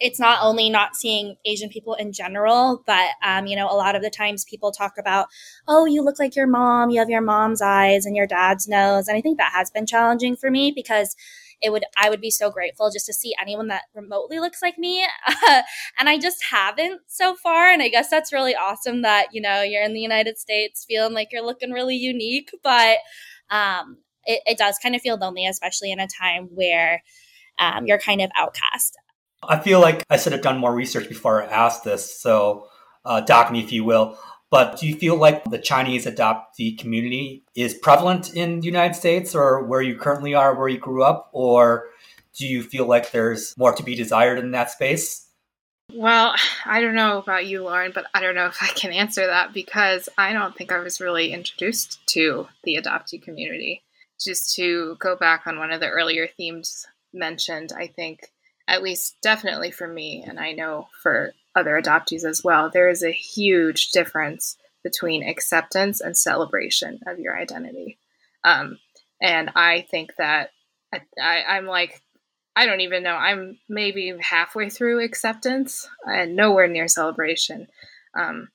[0.00, 3.94] it's not only not seeing Asian people in general, but um, you know, a lot
[3.94, 5.28] of the times people talk about,
[5.68, 9.08] oh, you look like your mom, you have your mom's eyes and your dad's nose,
[9.08, 11.14] and I think that has been challenging for me because
[11.62, 14.78] it would I would be so grateful just to see anyone that remotely looks like
[14.78, 15.06] me,
[15.98, 19.62] and I just haven't so far, and I guess that's really awesome that you know
[19.62, 22.98] you're in the United States feeling like you're looking really unique, but
[23.50, 27.02] um, it, it does kind of feel lonely, especially in a time where
[27.58, 28.96] um, you're kind of outcast.
[29.42, 32.68] I feel like I should have done more research before I asked this, so
[33.04, 34.18] uh, dock me if you will.
[34.50, 39.34] But do you feel like the Chinese adoptee community is prevalent in the United States
[39.34, 41.30] or where you currently are, where you grew up?
[41.32, 41.86] Or
[42.36, 45.28] do you feel like there's more to be desired in that space?
[45.92, 46.34] Well,
[46.66, 49.52] I don't know about you, Lauren, but I don't know if I can answer that
[49.52, 53.82] because I don't think I was really introduced to the adoptee community.
[54.20, 58.30] Just to go back on one of the earlier themes mentioned, I think
[58.70, 63.02] at least definitely for me, and I know for other adoptees as well, there is
[63.02, 67.98] a huge difference between acceptance and celebration of your identity.
[68.44, 68.78] Um,
[69.20, 70.50] and I think that
[70.94, 72.00] I, I, I'm like,
[72.54, 73.14] I don't even know.
[73.14, 77.66] I'm maybe halfway through acceptance and nowhere near celebration.
[78.14, 78.50] Um,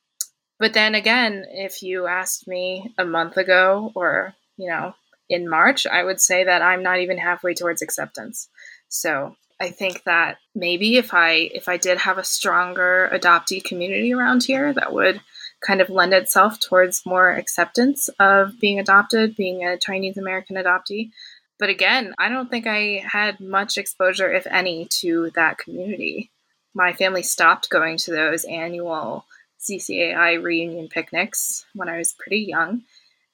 [0.59, 4.95] but then again, if you asked me a month ago or, you know,
[5.29, 8.47] in March, I would say that I'm not even halfway towards acceptance.
[8.87, 14.13] So I think that maybe if I if I did have a stronger adoptee community
[14.13, 15.21] around here, that would
[15.65, 21.11] kind of lend itself towards more acceptance of being adopted, being a Chinese American adoptee.
[21.57, 26.31] But again, I don't think I had much exposure, if any, to that community.
[26.73, 29.25] My family stopped going to those annual
[29.61, 32.83] CCAI reunion picnics when I was pretty young.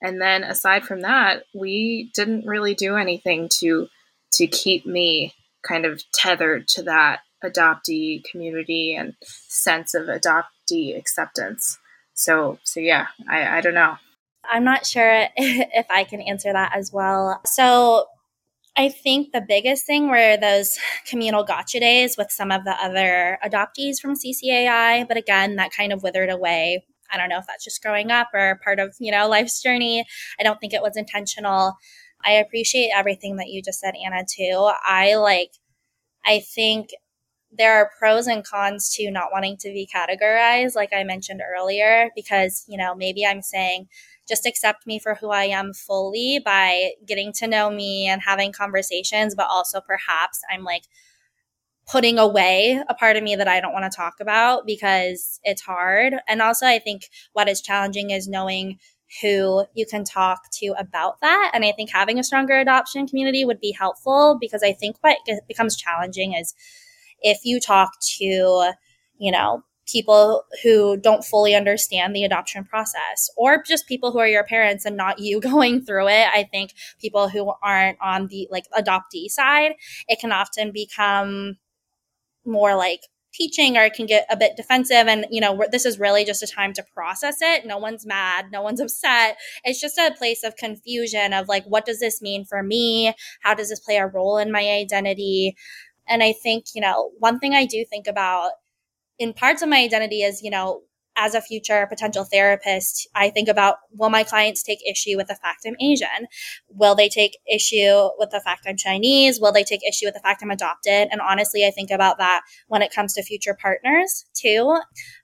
[0.01, 3.87] And then aside from that, we didn't really do anything to
[4.33, 5.33] to keep me
[5.67, 11.77] kind of tethered to that adoptee community and sense of adoptee acceptance.
[12.13, 13.95] So, so yeah, I, I don't know.
[14.49, 17.41] I'm not sure if I can answer that as well.
[17.45, 18.05] So,
[18.77, 20.77] I think the biggest thing were those
[21.09, 25.91] communal gotcha days with some of the other adoptees from CCAI, but again, that kind
[25.91, 26.85] of withered away.
[27.11, 30.05] I don't know if that's just growing up or part of, you know, life's journey.
[30.39, 31.75] I don't think it was intentional.
[32.25, 34.71] I appreciate everything that you just said, Anna, too.
[34.83, 35.51] I like,
[36.25, 36.89] I think
[37.51, 42.09] there are pros and cons to not wanting to be categorized, like I mentioned earlier,
[42.15, 43.87] because, you know, maybe I'm saying,
[44.27, 48.53] just accept me for who I am fully by getting to know me and having
[48.53, 50.83] conversations, but also perhaps I'm like
[51.87, 55.61] putting away a part of me that I don't want to talk about because it's
[55.61, 56.13] hard.
[56.29, 58.79] And also, I think what is challenging is knowing
[59.21, 61.51] who you can talk to about that.
[61.53, 65.17] And I think having a stronger adoption community would be helpful because I think what
[65.47, 66.53] becomes challenging is
[67.21, 68.71] if you talk to,
[69.17, 74.27] you know, people who don't fully understand the adoption process or just people who are
[74.27, 78.47] your parents and not you going through it i think people who aren't on the
[78.51, 79.73] like adoptee side
[80.07, 81.57] it can often become
[82.45, 83.01] more like
[83.33, 86.43] teaching or it can get a bit defensive and you know this is really just
[86.43, 87.65] a time to process it.
[87.65, 88.47] No one's mad.
[88.51, 89.37] No one's upset.
[89.63, 93.13] It's just a place of confusion of like what does this mean for me?
[93.41, 95.55] How does this play a role in my identity?
[96.07, 98.51] And i think you know one thing i do think about
[99.21, 100.81] in parts of my identity is, you know,
[101.17, 105.35] as a future potential therapist, I think about will my clients take issue with the
[105.35, 106.27] fact I'm Asian?
[106.69, 109.39] Will they take issue with the fact I'm Chinese?
[109.39, 111.09] Will they take issue with the fact I'm adopted?
[111.11, 114.79] And honestly, I think about that when it comes to future partners too.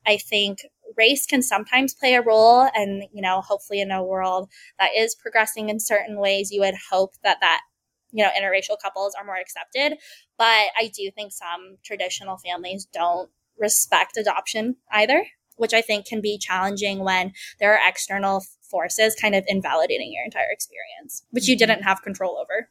[0.05, 0.59] I think
[0.97, 5.15] race can sometimes play a role and you know hopefully in a world that is
[5.15, 7.61] progressing in certain ways you would hope that that
[8.11, 9.97] you know interracial couples are more accepted
[10.37, 15.25] but i do think some traditional families don't respect adoption either,
[15.57, 20.23] which I think can be challenging when there are external forces kind of invalidating your
[20.23, 21.67] entire experience, which you mm-hmm.
[21.67, 22.69] didn't have control over.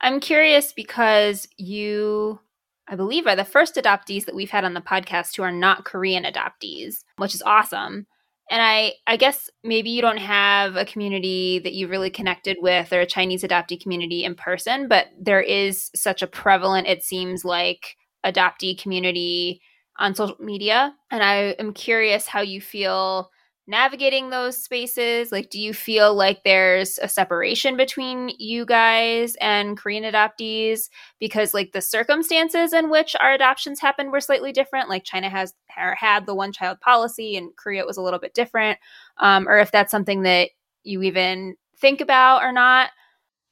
[0.00, 2.40] I'm curious because you,
[2.86, 5.84] I believe, are the first adoptees that we've had on the podcast who are not
[5.84, 8.06] Korean adoptees, which is awesome.
[8.50, 12.92] And I, I guess maybe you don't have a community that you really connected with
[12.92, 17.44] or a Chinese adoptee community in person, but there is such a prevalent, it seems
[17.44, 19.60] like, adoptee community
[19.98, 20.94] on social media.
[21.10, 23.30] And I am curious how you feel
[23.66, 25.30] navigating those spaces.
[25.30, 30.88] Like, do you feel like there's a separation between you guys and Korean adoptees
[31.20, 34.88] because, like, the circumstances in which our adoptions happened were slightly different?
[34.88, 38.78] Like, China has had the one child policy, and Korea was a little bit different.
[39.18, 40.50] Um, or if that's something that
[40.82, 42.90] you even think about or not.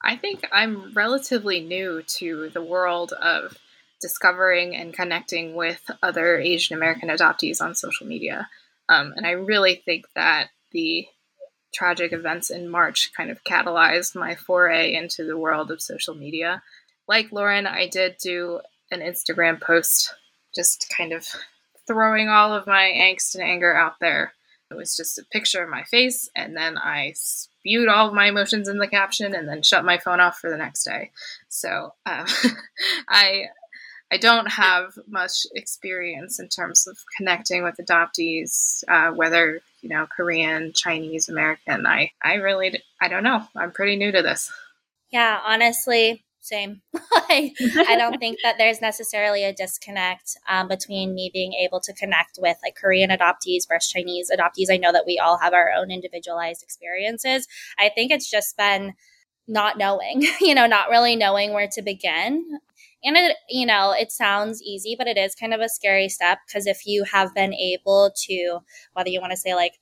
[0.03, 3.57] I think I'm relatively new to the world of
[4.01, 8.49] discovering and connecting with other Asian American adoptees on social media.
[8.89, 11.07] Um, and I really think that the
[11.75, 16.63] tragic events in March kind of catalyzed my foray into the world of social media.
[17.09, 20.15] Like Lauren, I did do an Instagram post
[20.55, 21.27] just kind of
[21.87, 24.33] throwing all of my angst and anger out there.
[24.71, 28.27] It was just a picture of my face, and then I spewed all of my
[28.27, 31.13] emotions in the caption and then shut my phone off for the next day.
[31.49, 32.27] So uh,
[33.09, 33.47] I
[34.11, 40.07] I don't have much experience in terms of connecting with adoptees, uh, whether you know
[40.07, 41.87] Korean, Chinese, American.
[41.87, 43.47] I I really I don't know.
[43.57, 44.53] I'm pretty new to this.
[45.11, 46.83] Yeah, honestly, same.
[47.29, 52.38] I, don't think that there's necessarily a disconnect um, between me being able to connect
[52.40, 54.71] with like Korean adoptees versus Chinese adoptees.
[54.71, 57.49] I know that we all have our own individualized experiences.
[57.79, 58.95] I think it's just been
[59.49, 62.61] not knowing, you know, not really knowing where to begin.
[63.07, 66.38] And it, you know, it sounds easy, but it is kind of a scary step
[66.47, 68.59] because if you have been able to,
[68.95, 69.75] whether you want to say like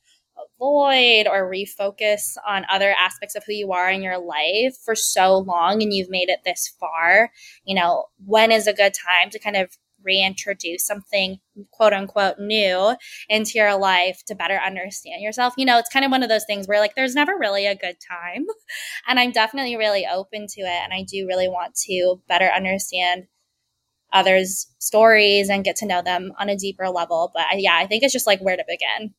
[0.58, 5.38] avoid or refocus on other aspects of who you are in your life for so
[5.38, 7.30] long and you've made it this far,
[7.64, 9.70] you know, when is a good time to kind of
[10.04, 11.38] reintroduce something
[11.70, 12.94] quote unquote new
[13.28, 15.54] into your life to better understand yourself.
[15.56, 17.76] You know, it's kind of one of those things where like there's never really a
[17.76, 18.46] good time.
[19.06, 20.80] And I'm definitely really open to it.
[20.82, 23.24] And I do really want to better understand
[24.12, 27.30] others' stories and get to know them on a deeper level.
[27.34, 29.12] But I, yeah, I think it's just like where to begin.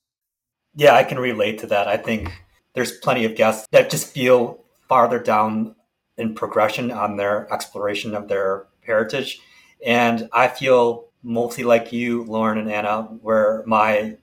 [0.76, 1.88] Yeah, I can relate to that.
[1.88, 2.32] I think
[2.74, 5.76] there's plenty of guests that just feel farther down
[6.18, 9.40] in progression on their exploration of their heritage
[9.86, 14.18] and I feel mostly like you, Lauren and Anna, where my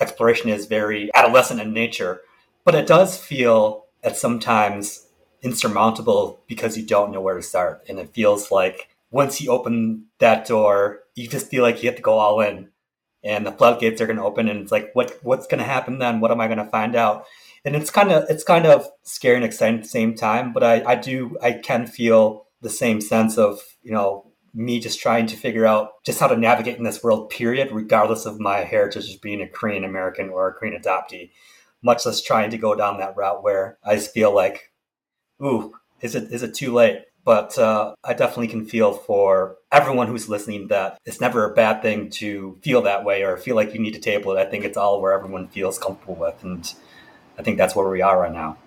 [0.00, 2.20] exploration is very adolescent in nature.
[2.64, 5.08] But it does feel at sometimes
[5.42, 7.84] insurmountable because you don't know where to start.
[7.88, 11.96] And it feels like once you open that door, you just feel like you have
[11.96, 12.70] to go all in.
[13.22, 15.98] And the floodgates are going to open, and it's like, what what's going to happen
[15.98, 16.20] then?
[16.20, 17.24] What am I going to find out?
[17.64, 20.52] And it's kind of it's kind of scary and exciting at the same time.
[20.52, 25.00] But I, I do I can feel the same sense of you know me just
[25.00, 28.58] trying to figure out just how to navigate in this world, period, regardless of my
[28.58, 31.30] heritage as being a Korean American or a Korean adoptee,
[31.82, 34.72] much less trying to go down that route where I just feel like,
[35.42, 37.02] ooh, is it is it too late?
[37.24, 41.80] But uh, I definitely can feel for everyone who's listening that it's never a bad
[41.80, 44.46] thing to feel that way or feel like you need to table it.
[44.46, 46.44] I think it's all where everyone feels comfortable with.
[46.44, 46.70] And
[47.38, 48.58] I think that's where we are right now.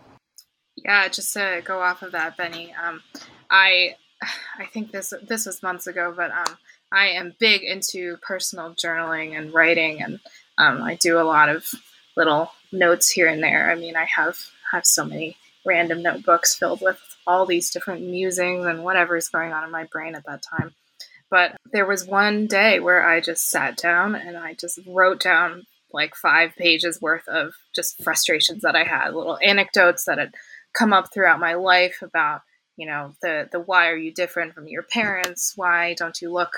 [0.75, 3.01] Yeah, just to go off of that, Benny, um,
[3.49, 3.95] I
[4.59, 6.57] I think this this was months ago, but um,
[6.91, 10.19] I am big into personal journaling and writing, and
[10.57, 11.69] um, I do a lot of
[12.15, 13.71] little notes here and there.
[13.71, 14.37] I mean, I have
[14.71, 19.51] have so many random notebooks filled with all these different musings and whatever is going
[19.51, 20.73] on in my brain at that time.
[21.29, 25.67] But there was one day where I just sat down and I just wrote down
[25.93, 30.33] like five pages worth of just frustrations that I had, little anecdotes that had
[30.73, 32.41] come up throughout my life about,
[32.77, 35.53] you know, the the why are you different from your parents?
[35.55, 36.53] Why don't you look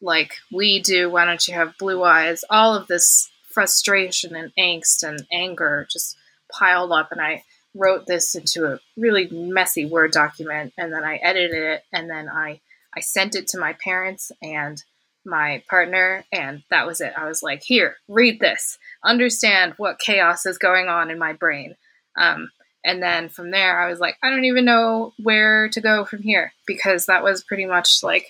[0.00, 1.10] like we do?
[1.10, 2.42] Why don't you have blue eyes?
[2.50, 6.16] All of this frustration and angst and anger just
[6.50, 11.16] piled up and I wrote this into a really messy Word document and then I
[11.16, 12.60] edited it and then I
[12.94, 14.82] I sent it to my parents and
[15.24, 17.12] my partner and that was it.
[17.16, 18.78] I was like, "Here, read this.
[19.04, 21.76] Understand what chaos is going on in my brain."
[22.18, 22.50] Um,
[22.84, 26.22] and then from there I was like, I don't even know where to go from
[26.22, 28.28] here because that was pretty much like,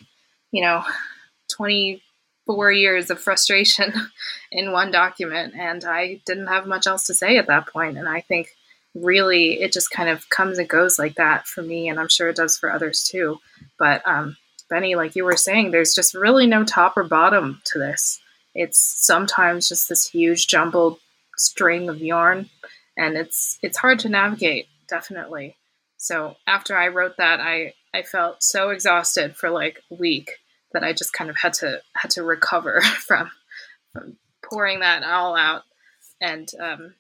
[0.51, 0.83] you know,
[1.57, 3.93] 24 years of frustration
[4.53, 5.55] in one document.
[5.57, 7.99] And I didn't have much else to say at that point.
[7.99, 8.49] and I think
[8.95, 11.89] really it just kind of comes and goes like that for me.
[11.89, 13.39] And i'm sure it does for others too.
[13.79, 14.37] But um,
[14.69, 18.21] benny like you were saying there's just really no top or bottom to this.
[18.55, 20.99] It's sometimes just this huge jumbled
[21.39, 22.51] string of yarn
[22.97, 25.57] and it's it's hard to navigate definitely
[25.97, 30.31] so after i wrote that i i felt so exhausted for like a week
[30.73, 33.31] that i just kind of had to had to recover from
[33.93, 35.63] from pouring that all out
[36.23, 36.95] and um,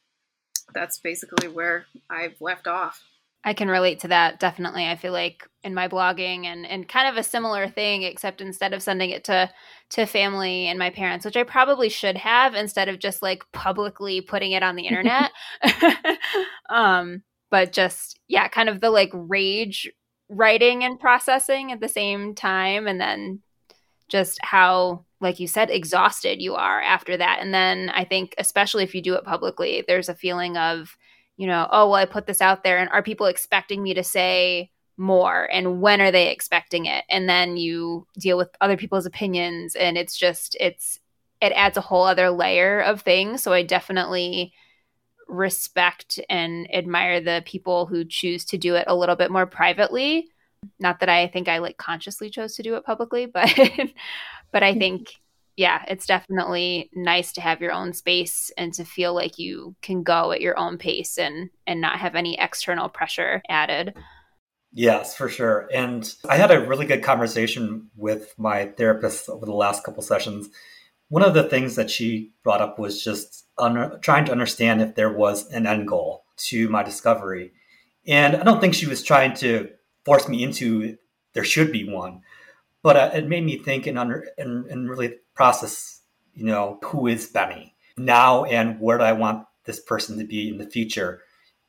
[0.74, 3.04] that's basically where I've left off.
[3.44, 4.86] I can relate to that definitely.
[4.86, 8.72] I feel like in my blogging and and kind of a similar thing except instead
[8.72, 9.50] of sending it to
[9.90, 14.20] to family and my parents, which I probably should have instead of just like publicly
[14.20, 15.32] putting it on the internet.
[16.70, 19.90] um but just yeah, kind of the like rage
[20.28, 23.40] writing and processing at the same time and then
[24.08, 27.38] just how like you said, exhausted you are after that.
[27.40, 30.96] And then I think, especially if you do it publicly, there's a feeling of,
[31.36, 34.04] you know, oh, well, I put this out there, and are people expecting me to
[34.04, 35.48] say more?
[35.52, 37.04] And when are they expecting it?
[37.08, 40.98] And then you deal with other people's opinions, and it's just, it's,
[41.40, 43.42] it adds a whole other layer of things.
[43.42, 44.52] So I definitely
[45.28, 50.28] respect and admire the people who choose to do it a little bit more privately.
[50.78, 53.50] Not that I think I like consciously chose to do it publicly, but
[54.52, 54.78] but I mm-hmm.
[54.78, 55.14] think,
[55.56, 60.02] yeah, it's definitely nice to have your own space and to feel like you can
[60.02, 63.94] go at your own pace and and not have any external pressure added.
[64.72, 65.68] Yes, for sure.
[65.72, 70.48] And I had a really good conversation with my therapist over the last couple sessions.
[71.08, 74.94] One of the things that she brought up was just un- trying to understand if
[74.94, 77.52] there was an end goal to my discovery.
[78.06, 79.68] And I don't think she was trying to
[80.06, 80.96] force me into
[81.34, 82.22] there should be one
[82.82, 86.00] but uh, it made me think and under and, and really process
[86.34, 90.48] you know who is benny now and where do i want this person to be
[90.48, 91.22] in the future?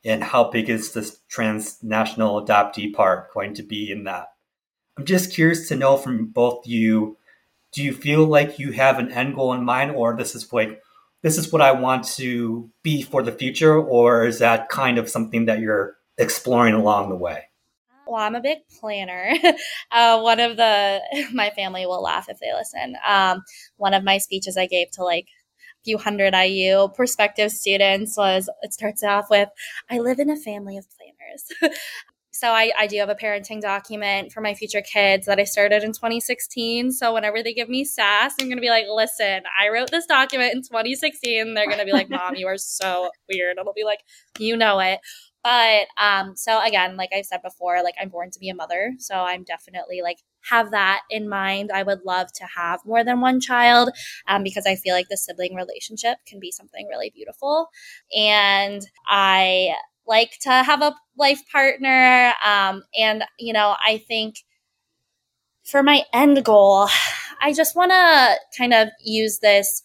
[0.05, 4.27] And how big is this transnational adoptee part going to be in that?
[4.97, 7.17] I'm just curious to know from both you
[7.71, 10.79] do you feel like you have an end goal in mind or this is like
[11.23, 13.75] this is what i want to be for the future?
[13.79, 17.45] Or is that kind of something that you're exploring along the way
[18.07, 19.33] well, I'm a big planner.
[19.91, 21.01] uh, one of the,
[21.33, 22.95] my family will laugh if they listen.
[23.07, 23.43] Um,
[23.77, 28.49] one of my speeches I gave to like a few hundred IU prospective students was,
[28.61, 29.49] it starts off with,
[29.89, 31.73] I live in a family of planners.
[32.31, 35.83] so I, I do have a parenting document for my future kids that I started
[35.83, 36.91] in 2016.
[36.91, 40.53] So whenever they give me sass, I'm to be like, listen, I wrote this document
[40.53, 41.53] in 2016.
[41.53, 43.57] They're to be like, mom, you are so weird.
[43.57, 44.01] And I'll be like,
[44.39, 44.99] you know it.
[45.43, 48.93] But um, so again, like I've said before, like I'm born to be a mother.
[48.99, 50.17] So I'm definitely like
[50.49, 51.71] have that in mind.
[51.73, 53.89] I would love to have more than one child
[54.27, 57.67] um, because I feel like the sibling relationship can be something really beautiful.
[58.15, 59.73] And I
[60.07, 62.33] like to have a life partner.
[62.45, 64.35] Um, and, you know, I think
[65.63, 66.87] for my end goal,
[67.41, 69.81] I just want to kind of use this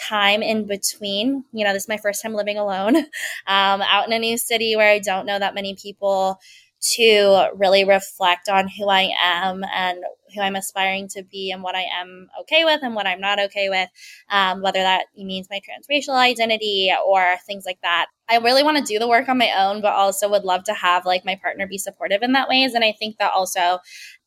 [0.00, 1.44] time in between.
[1.52, 2.96] You know, this is my first time living alone
[3.46, 6.38] um, out in a new city where I don't know that many people
[6.82, 9.98] to really reflect on who I am and
[10.34, 13.38] who I'm aspiring to be and what I am okay with and what I'm not
[13.38, 13.88] okay with,
[14.30, 18.06] um, whether that means my transracial identity or things like that.
[18.28, 20.74] I really want to do the work on my own, but also would love to
[20.74, 22.72] have like my partner be supportive in that ways.
[22.72, 23.80] And I think that also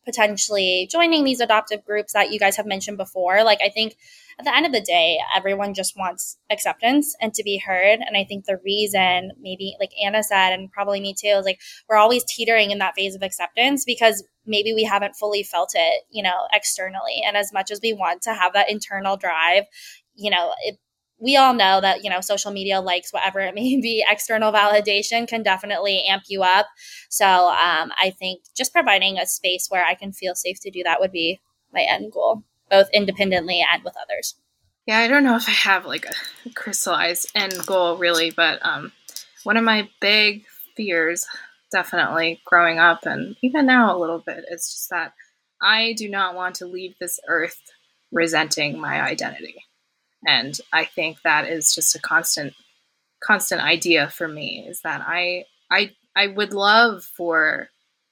[0.05, 3.43] potentially joining these adoptive groups that you guys have mentioned before.
[3.43, 3.95] Like, I think
[4.39, 7.99] at the end of the day, everyone just wants acceptance and to be heard.
[7.99, 11.59] And I think the reason, maybe like Anna said, and probably me too, is like
[11.87, 16.03] we're always teetering in that phase of acceptance because maybe we haven't fully felt it,
[16.09, 17.21] you know, externally.
[17.25, 19.63] And as much as we want to have that internal drive,
[20.15, 20.77] you know, it,
[21.19, 25.27] we all know that you know social media likes whatever it may be external validation
[25.27, 26.67] can definitely amp you up
[27.09, 30.83] so um, i think just providing a space where i can feel safe to do
[30.83, 31.39] that would be
[31.71, 34.35] my end goal both independently and with others.
[34.85, 38.91] Yeah i don't know if i have like a crystallized end goal really but um,
[39.43, 40.43] one of my big
[40.75, 41.25] fears
[41.71, 45.13] definitely growing up and even now a little bit is just that
[45.61, 47.61] i do not want to leave this earth
[48.13, 49.55] resenting my identity.
[50.25, 52.53] And I think that is just a constant
[53.21, 57.69] constant idea for me is that I I I would love for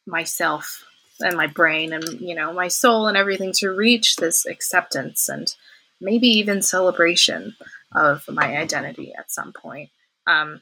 [0.08, 0.84] myself
[1.22, 5.54] and my brain and you know my soul and everything to reach this acceptance and
[6.02, 7.56] maybe even celebration
[7.94, 9.90] of my identity at some point.
[10.28, 10.62] Um,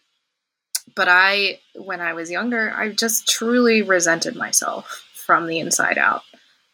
[0.96, 6.24] but I, when I was younger, I just truly resented myself from the inside out.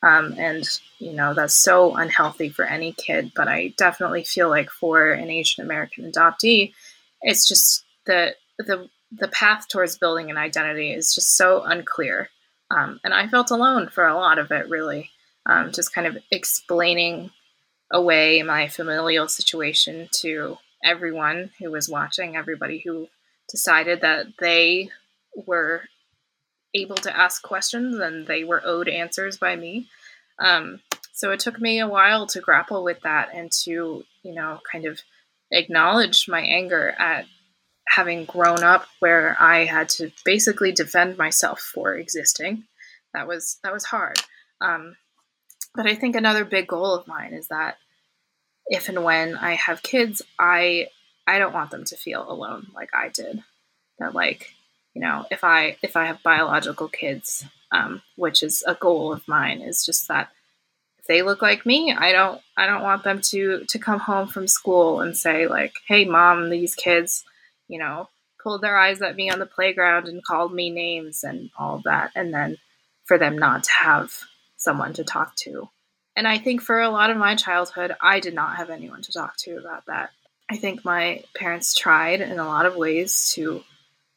[0.02, 0.64] Um, and,
[1.00, 3.32] you know, that's so unhealthy for any kid.
[3.36, 6.74] But I definitely feel like for an Asian American adoptee,
[7.22, 12.30] it's just the, the, the path towards building an identity is just so unclear.
[12.72, 15.11] Um, and I felt alone for a lot of it, really.
[15.45, 17.32] Um, just kind of explaining
[17.91, 23.07] away my familial situation to everyone who was watching, everybody who
[23.49, 24.89] decided that they
[25.36, 25.84] were
[26.74, 29.88] able to ask questions and they were owed answers by me.
[30.39, 30.82] Um,
[31.13, 34.86] so it took me a while to grapple with that and to, you know, kind
[34.86, 34.99] of
[35.51, 37.26] acknowledge my anger at
[37.88, 42.64] having grown up where I had to basically defend myself for existing.
[43.14, 44.20] That was that was hard.
[44.62, 44.96] Um,
[45.74, 47.78] but I think another big goal of mine is that
[48.68, 50.88] if and when I have kids, I
[51.28, 53.44] I don't want them to feel alone like I did.
[54.00, 54.56] That like
[54.96, 59.28] you know if i if i have biological kids um, which is a goal of
[59.28, 60.30] mine is just that
[60.98, 64.28] if they look like me i don't i don't want them to to come home
[64.28, 67.26] from school and say like hey mom these kids
[67.68, 68.07] you know
[68.41, 72.11] pulled their eyes at me on the playground and called me names and all that
[72.16, 72.57] and then
[73.05, 74.13] for them not to have
[74.57, 75.70] someone to talk to.
[76.16, 79.11] And i think for a lot of my childhood i did not have anyone to
[79.11, 80.11] talk to about that.
[80.49, 83.63] I think my parents tried in a lot of ways to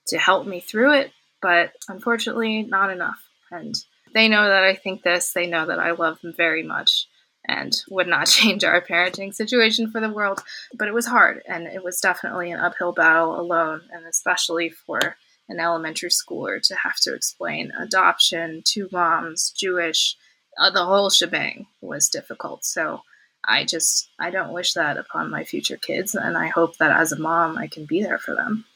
[0.08, 3.22] to help me through it, but unfortunately, not enough.
[3.50, 3.74] And
[4.14, 7.06] they know that I think this, they know that I love them very much
[7.48, 10.42] and would not change our parenting situation for the world.
[10.74, 15.16] But it was hard, and it was definitely an uphill battle alone, and especially for
[15.48, 20.16] an elementary schooler to have to explain adoption, two moms, Jewish,
[20.58, 22.64] uh, the whole shebang was difficult.
[22.64, 23.00] So
[23.44, 27.12] I just, I don't wish that upon my future kids, and I hope that as
[27.12, 28.66] a mom, I can be there for them.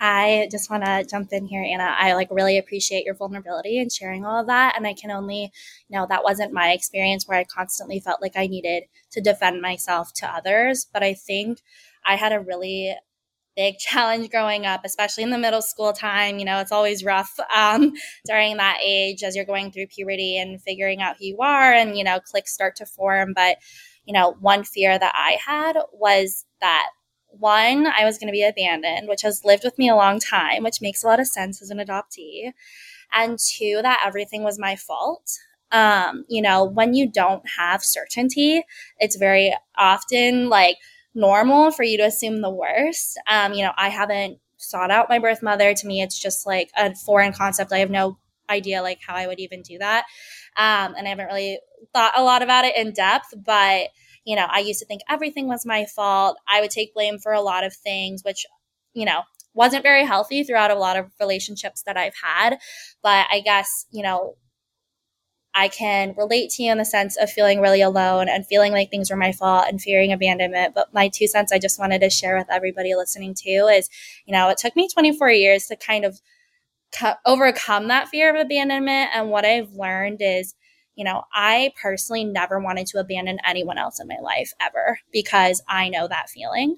[0.00, 1.94] I just want to jump in here, Anna.
[1.98, 4.74] I like really appreciate your vulnerability and sharing all of that.
[4.76, 5.50] And I can only,
[5.88, 9.60] you know, that wasn't my experience where I constantly felt like I needed to defend
[9.60, 10.86] myself to others.
[10.92, 11.58] But I think
[12.06, 12.94] I had a really
[13.56, 16.38] big challenge growing up, especially in the middle school time.
[16.38, 17.92] You know, it's always rough um,
[18.24, 21.98] during that age as you're going through puberty and figuring out who you are and,
[21.98, 23.32] you know, cliques start to form.
[23.34, 23.56] But,
[24.04, 26.86] you know, one fear that I had was that
[27.28, 30.62] one, I was going to be abandoned, which has lived with me a long time,
[30.62, 32.52] which makes a lot of sense as an adoptee.
[33.12, 35.30] And two, that everything was my fault.
[35.70, 38.64] Um, you know, when you don't have certainty,
[38.98, 40.76] it's very often like
[41.14, 43.20] normal for you to assume the worst.
[43.26, 45.74] Um, you know, I haven't sought out my birth mother.
[45.74, 47.72] To me, it's just like a foreign concept.
[47.72, 48.18] I have no
[48.50, 50.04] idea like how I would even do that.
[50.56, 51.60] Um, and I haven't really
[51.92, 53.88] thought a lot about it in depth, but
[54.28, 56.36] you know, I used to think everything was my fault.
[56.46, 58.44] I would take blame for a lot of things, which,
[58.92, 59.22] you know,
[59.54, 62.58] wasn't very healthy throughout a lot of relationships that I've had.
[63.02, 64.36] But I guess, you know,
[65.54, 68.90] I can relate to you in the sense of feeling really alone and feeling like
[68.90, 70.74] things were my fault and fearing abandonment.
[70.74, 73.88] But my two cents I just wanted to share with everybody listening to is,
[74.26, 76.20] you know, it took me 24 years to kind of
[76.94, 79.08] co- overcome that fear of abandonment.
[79.14, 80.54] And what I've learned is
[80.98, 85.62] you know, I personally never wanted to abandon anyone else in my life ever because
[85.68, 86.76] I know that feeling.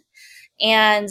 [0.60, 1.08] And,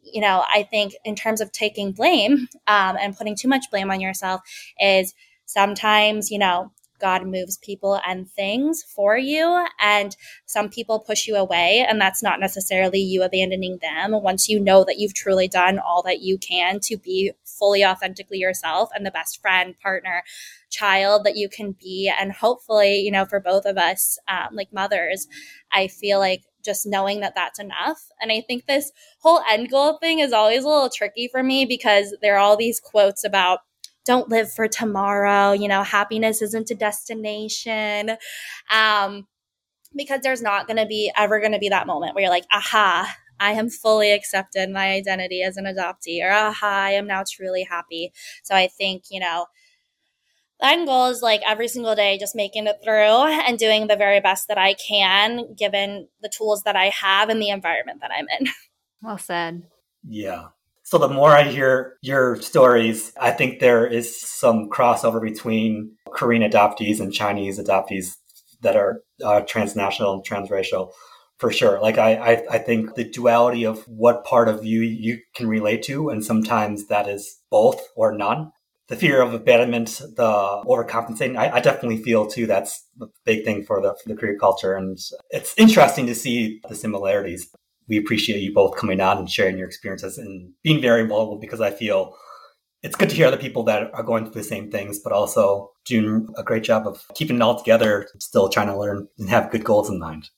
[0.00, 3.90] you know, I think in terms of taking blame um, and putting too much blame
[3.90, 4.42] on yourself
[4.80, 5.12] is
[5.44, 9.66] sometimes, you know, God moves people and things for you.
[9.80, 14.12] And some people push you away, and that's not necessarily you abandoning them.
[14.22, 17.32] Once you know that you've truly done all that you can to be
[17.62, 20.24] fully authentically yourself and the best friend, partner,
[20.68, 22.12] child that you can be.
[22.18, 25.28] And hopefully, you know, for both of us, um, like mothers,
[25.72, 28.00] I feel like just knowing that that's enough.
[28.20, 28.90] And I think this
[29.20, 32.56] whole end goal thing is always a little tricky for me because there are all
[32.56, 33.60] these quotes about
[34.04, 38.16] don't live for tomorrow, you know, happiness isn't a destination.
[38.72, 39.28] Um,
[39.94, 42.46] because there's not going to be ever going to be that moment where you're like,
[42.52, 47.24] aha, I am fully accepted my identity as an adoptee, or aha, I am now
[47.28, 48.12] truly happy.
[48.44, 49.46] So I think, you know,
[50.60, 53.96] the end goal is like every single day just making it through and doing the
[53.96, 58.12] very best that I can given the tools that I have and the environment that
[58.16, 58.46] I'm in.
[59.04, 59.64] Well said.
[60.06, 60.50] Yeah.
[60.84, 66.48] So the more I hear your stories, I think there is some crossover between Korean
[66.48, 68.16] adoptees and Chinese adoptees
[68.60, 70.92] that are uh, transnational and transracial
[71.42, 71.80] for sure.
[71.80, 75.82] Like I, I, I think the duality of what part of you you can relate
[75.84, 78.52] to, and sometimes that is both or none
[78.92, 83.64] the fear of abandonment, the overcompensating, I, I, definitely feel too that's a big thing
[83.64, 84.74] for the, for the Korean culture.
[84.74, 84.98] And
[85.30, 87.48] it's interesting to see the similarities.
[87.88, 91.62] We appreciate you both coming on and sharing your experiences and being very vulnerable because
[91.62, 92.14] I feel
[92.82, 95.70] it's good to hear other people that are going through the same things, but also
[95.86, 99.50] doing a great job of keeping it all together, still trying to learn and have
[99.50, 100.28] good goals in mind.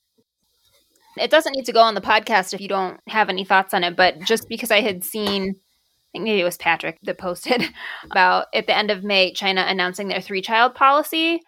[1.17, 3.85] It doesn't need to go on the podcast if you don't have any thoughts on
[3.85, 5.55] it, but just because I had seen
[6.15, 7.65] I think maybe it was Patrick that posted
[8.11, 11.41] about at the end of May, China announcing their three child policy.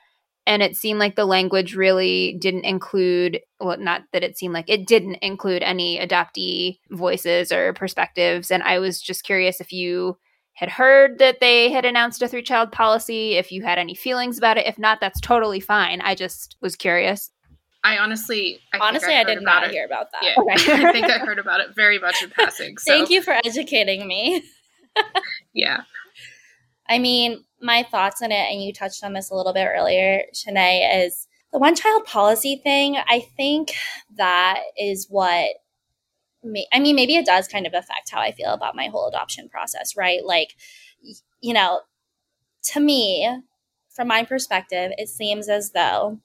[0.45, 4.69] And it seemed like the language really didn't include, well, not that it seemed like
[4.69, 8.51] it didn't include any adoptee voices or perspectives.
[8.51, 10.17] And I was just curious if you
[10.55, 14.39] had heard that they had announced a three child policy, if you had any feelings
[14.39, 14.67] about it.
[14.67, 16.01] If not, that's totally fine.
[16.01, 17.31] I just was curious.
[17.87, 19.70] I honestly, I honestly, I, I, did not it.
[19.70, 20.22] hear about that.
[20.24, 20.53] Yeah, okay.
[20.89, 22.76] I think I heard about it very much in passing.
[22.80, 22.93] So.
[22.93, 24.43] Thank you for educating me.
[25.55, 25.82] yeah.
[26.89, 30.22] I mean, my thoughts on it, and you touched on this a little bit earlier,
[30.34, 32.97] Shanae, is the one child policy thing.
[33.07, 33.74] I think
[34.16, 35.51] that is what.
[36.43, 39.07] May, I mean, maybe it does kind of affect how I feel about my whole
[39.07, 40.24] adoption process, right?
[40.24, 40.57] Like,
[41.41, 41.82] you know,
[42.72, 43.43] to me,
[43.91, 46.18] from my perspective, it seems as though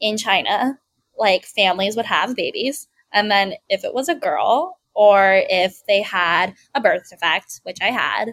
[0.00, 0.78] in China,
[1.18, 2.88] like families would have babies.
[3.12, 7.76] And then if it was a girl, or if they had a birth defect, which
[7.82, 8.28] I had.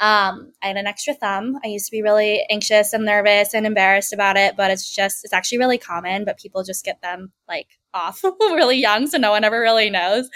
[0.00, 1.58] Um, I had an extra thumb.
[1.64, 5.24] I used to be really anxious and nervous and embarrassed about it, but it's just,
[5.24, 9.30] it's actually really common, but people just get them like off really young, so no
[9.30, 10.28] one ever really knows.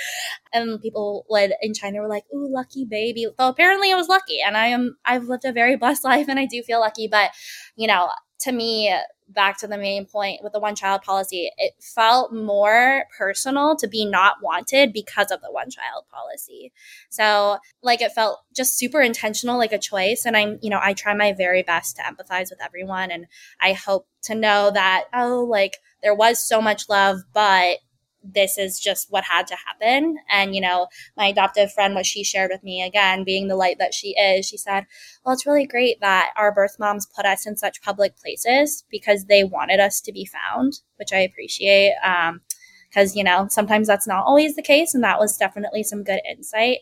[0.53, 4.41] And people would in China were like, "Ooh, lucky baby." So apparently, I was lucky,
[4.41, 4.97] and I am.
[5.05, 7.09] I've lived a very blessed life, and I do feel lucky.
[7.09, 7.31] But
[7.77, 8.09] you know,
[8.41, 8.95] to me,
[9.33, 13.89] back to the main point with the one child policy, it felt more personal to
[13.89, 16.73] be not wanted because of the one child policy.
[17.11, 20.25] So, like, it felt just super intentional, like a choice.
[20.27, 23.11] And I'm, you know, I try my very best to empathize with everyone.
[23.11, 23.27] And
[23.61, 27.79] I hope to know that, oh, like, there was so much love, but
[28.25, 30.17] this is just what had to happen.
[30.31, 33.79] And, you know, my adoptive friend, what she shared with me, again, being the light
[33.79, 34.87] that she is, she said,
[35.25, 39.25] Well, it's really great that our birth moms put us in such public places because
[39.25, 41.95] they wanted us to be found, which I appreciate.
[42.05, 42.41] Um,
[42.89, 44.93] because, you know, sometimes that's not always the case.
[44.93, 46.81] And that was definitely some good insight.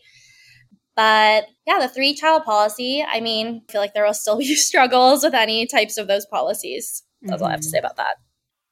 [0.95, 4.55] But yeah, the three child policy, I mean, I feel like there will still be
[4.55, 7.03] struggles with any types of those policies.
[7.21, 7.43] That's mm-hmm.
[7.43, 8.17] all I have to say about that.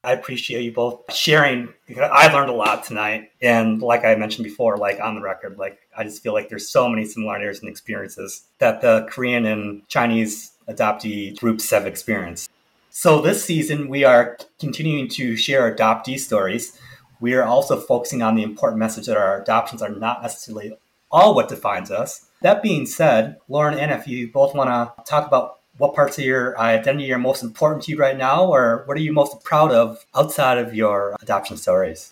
[0.03, 3.31] I appreciate you both sharing I learned a lot tonight.
[3.41, 6.69] And like I mentioned before, like on the record, like I just feel like there's
[6.69, 12.49] so many similarities and experiences that the Korean and Chinese adoptee groups have experienced.
[12.91, 16.79] So this season, we are continuing to share adoptee stories.
[17.19, 20.77] We are also focusing on the important message that our adoptions are not necessarily
[21.11, 22.25] all what defines us.
[22.41, 26.25] That being said, Lauren and if you both want to talk about what parts of
[26.25, 29.71] your identity are most important to you right now, or what are you most proud
[29.71, 32.11] of outside of your adoption stories?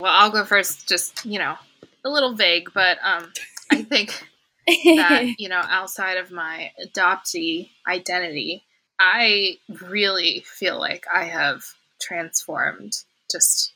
[0.00, 0.88] Well, I'll go first.
[0.88, 1.56] Just you know,
[2.04, 3.32] a little vague, but um,
[3.70, 4.26] I think
[4.66, 8.64] that you know, outside of my adoptee identity,
[8.98, 11.64] I really feel like I have
[12.00, 12.96] transformed
[13.30, 13.74] just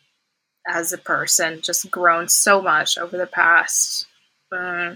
[0.66, 4.06] as a person, just grown so much over the past
[4.50, 4.94] uh,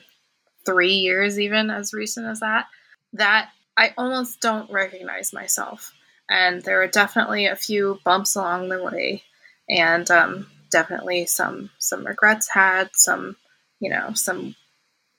[0.64, 2.66] three years, even as recent as that.
[3.12, 5.92] That I almost don't recognize myself.
[6.28, 9.22] And there were definitely a few bumps along the way,
[9.68, 13.36] and um, definitely some some regrets had, some
[13.78, 14.56] you know some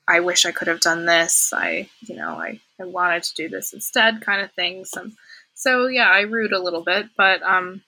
[0.08, 1.53] I wish I could have done this.
[1.53, 4.86] I you know I, I wanted to do this instead kind of thing.
[4.86, 5.16] Some
[5.53, 7.84] So yeah, I root a little bit, but um,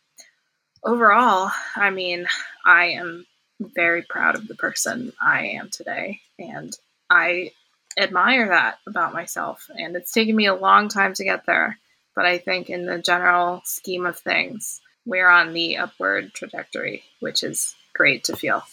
[0.83, 2.27] overall, I mean,
[2.65, 3.25] I am
[3.59, 6.71] very proud of the person I am today, and
[7.09, 7.51] I
[7.97, 9.69] admire that about myself.
[9.75, 11.77] And it's taken me a long time to get there,
[12.15, 17.43] but I think in the general scheme of things, we're on the upward trajectory, which
[17.43, 18.63] is great to feel.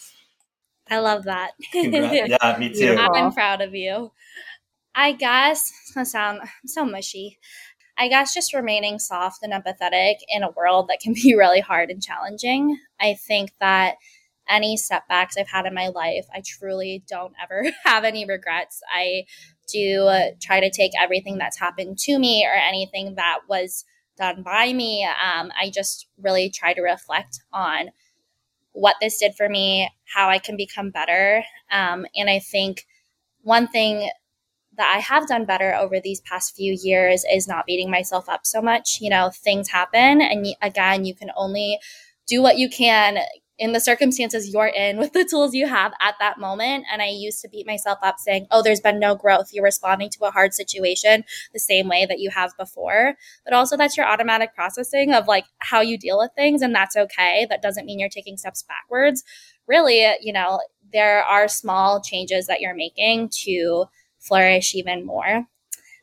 [0.89, 1.51] I love that.
[1.73, 2.95] yeah, me too.
[2.97, 4.11] I'm proud of you.
[4.93, 7.39] I guess it's gonna sound so mushy.
[7.97, 11.89] I guess just remaining soft and empathetic in a world that can be really hard
[11.89, 12.77] and challenging.
[12.99, 13.95] I think that
[14.49, 18.81] any setbacks I've had in my life, I truly don't ever have any regrets.
[18.93, 19.25] I
[19.71, 20.09] do
[20.41, 23.85] try to take everything that's happened to me or anything that was
[24.17, 25.05] done by me.
[25.05, 27.89] Um, I just really try to reflect on
[28.71, 31.43] what this did for me, how I can become better.
[31.71, 32.85] Um, and I think
[33.41, 34.09] one thing
[34.77, 38.45] that I have done better over these past few years is not beating myself up
[38.45, 38.99] so much.
[38.99, 41.79] You know, things happen, and again, you can only
[42.27, 43.19] do what you can
[43.57, 46.85] in the circumstances you're in with the tools you have at that moment.
[46.91, 49.49] And I used to beat myself up saying, Oh, there's been no growth.
[49.53, 53.15] You're responding to a hard situation the same way that you have before.
[53.45, 56.61] But also, that's your automatic processing of like how you deal with things.
[56.61, 57.47] And that's okay.
[57.49, 59.23] That doesn't mean you're taking steps backwards.
[59.67, 60.59] Really, you know,
[60.91, 63.85] there are small changes that you're making to
[64.19, 65.47] flourish even more.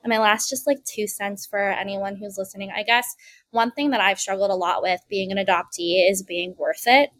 [0.05, 3.15] And my last, just like two cents for anyone who's listening, I guess
[3.53, 7.11] one thing that I've struggled a lot with being an adoptee is being worth it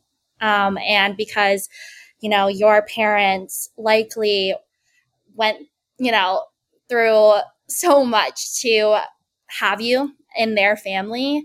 [0.43, 1.71] um, and because,
[2.21, 4.55] you know, your parents likely
[5.35, 5.67] went,
[5.99, 6.45] you know,
[6.89, 7.35] through
[7.69, 8.99] so much to
[9.61, 11.45] have you in their family.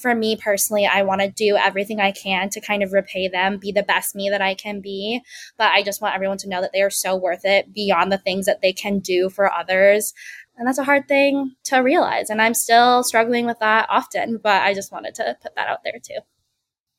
[0.00, 3.58] For me personally, I want to do everything I can to kind of repay them,
[3.58, 5.20] be the best me that I can be.
[5.56, 8.18] But I just want everyone to know that they are so worth it beyond the
[8.18, 10.14] things that they can do for others.
[10.56, 12.30] And that's a hard thing to realize.
[12.30, 15.82] And I'm still struggling with that often, but I just wanted to put that out
[15.84, 16.20] there too.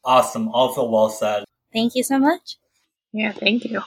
[0.04, 0.50] Awesome.
[0.50, 1.44] Also well said.
[1.74, 2.58] Thank you so much.
[3.12, 3.82] Yeah, thank you.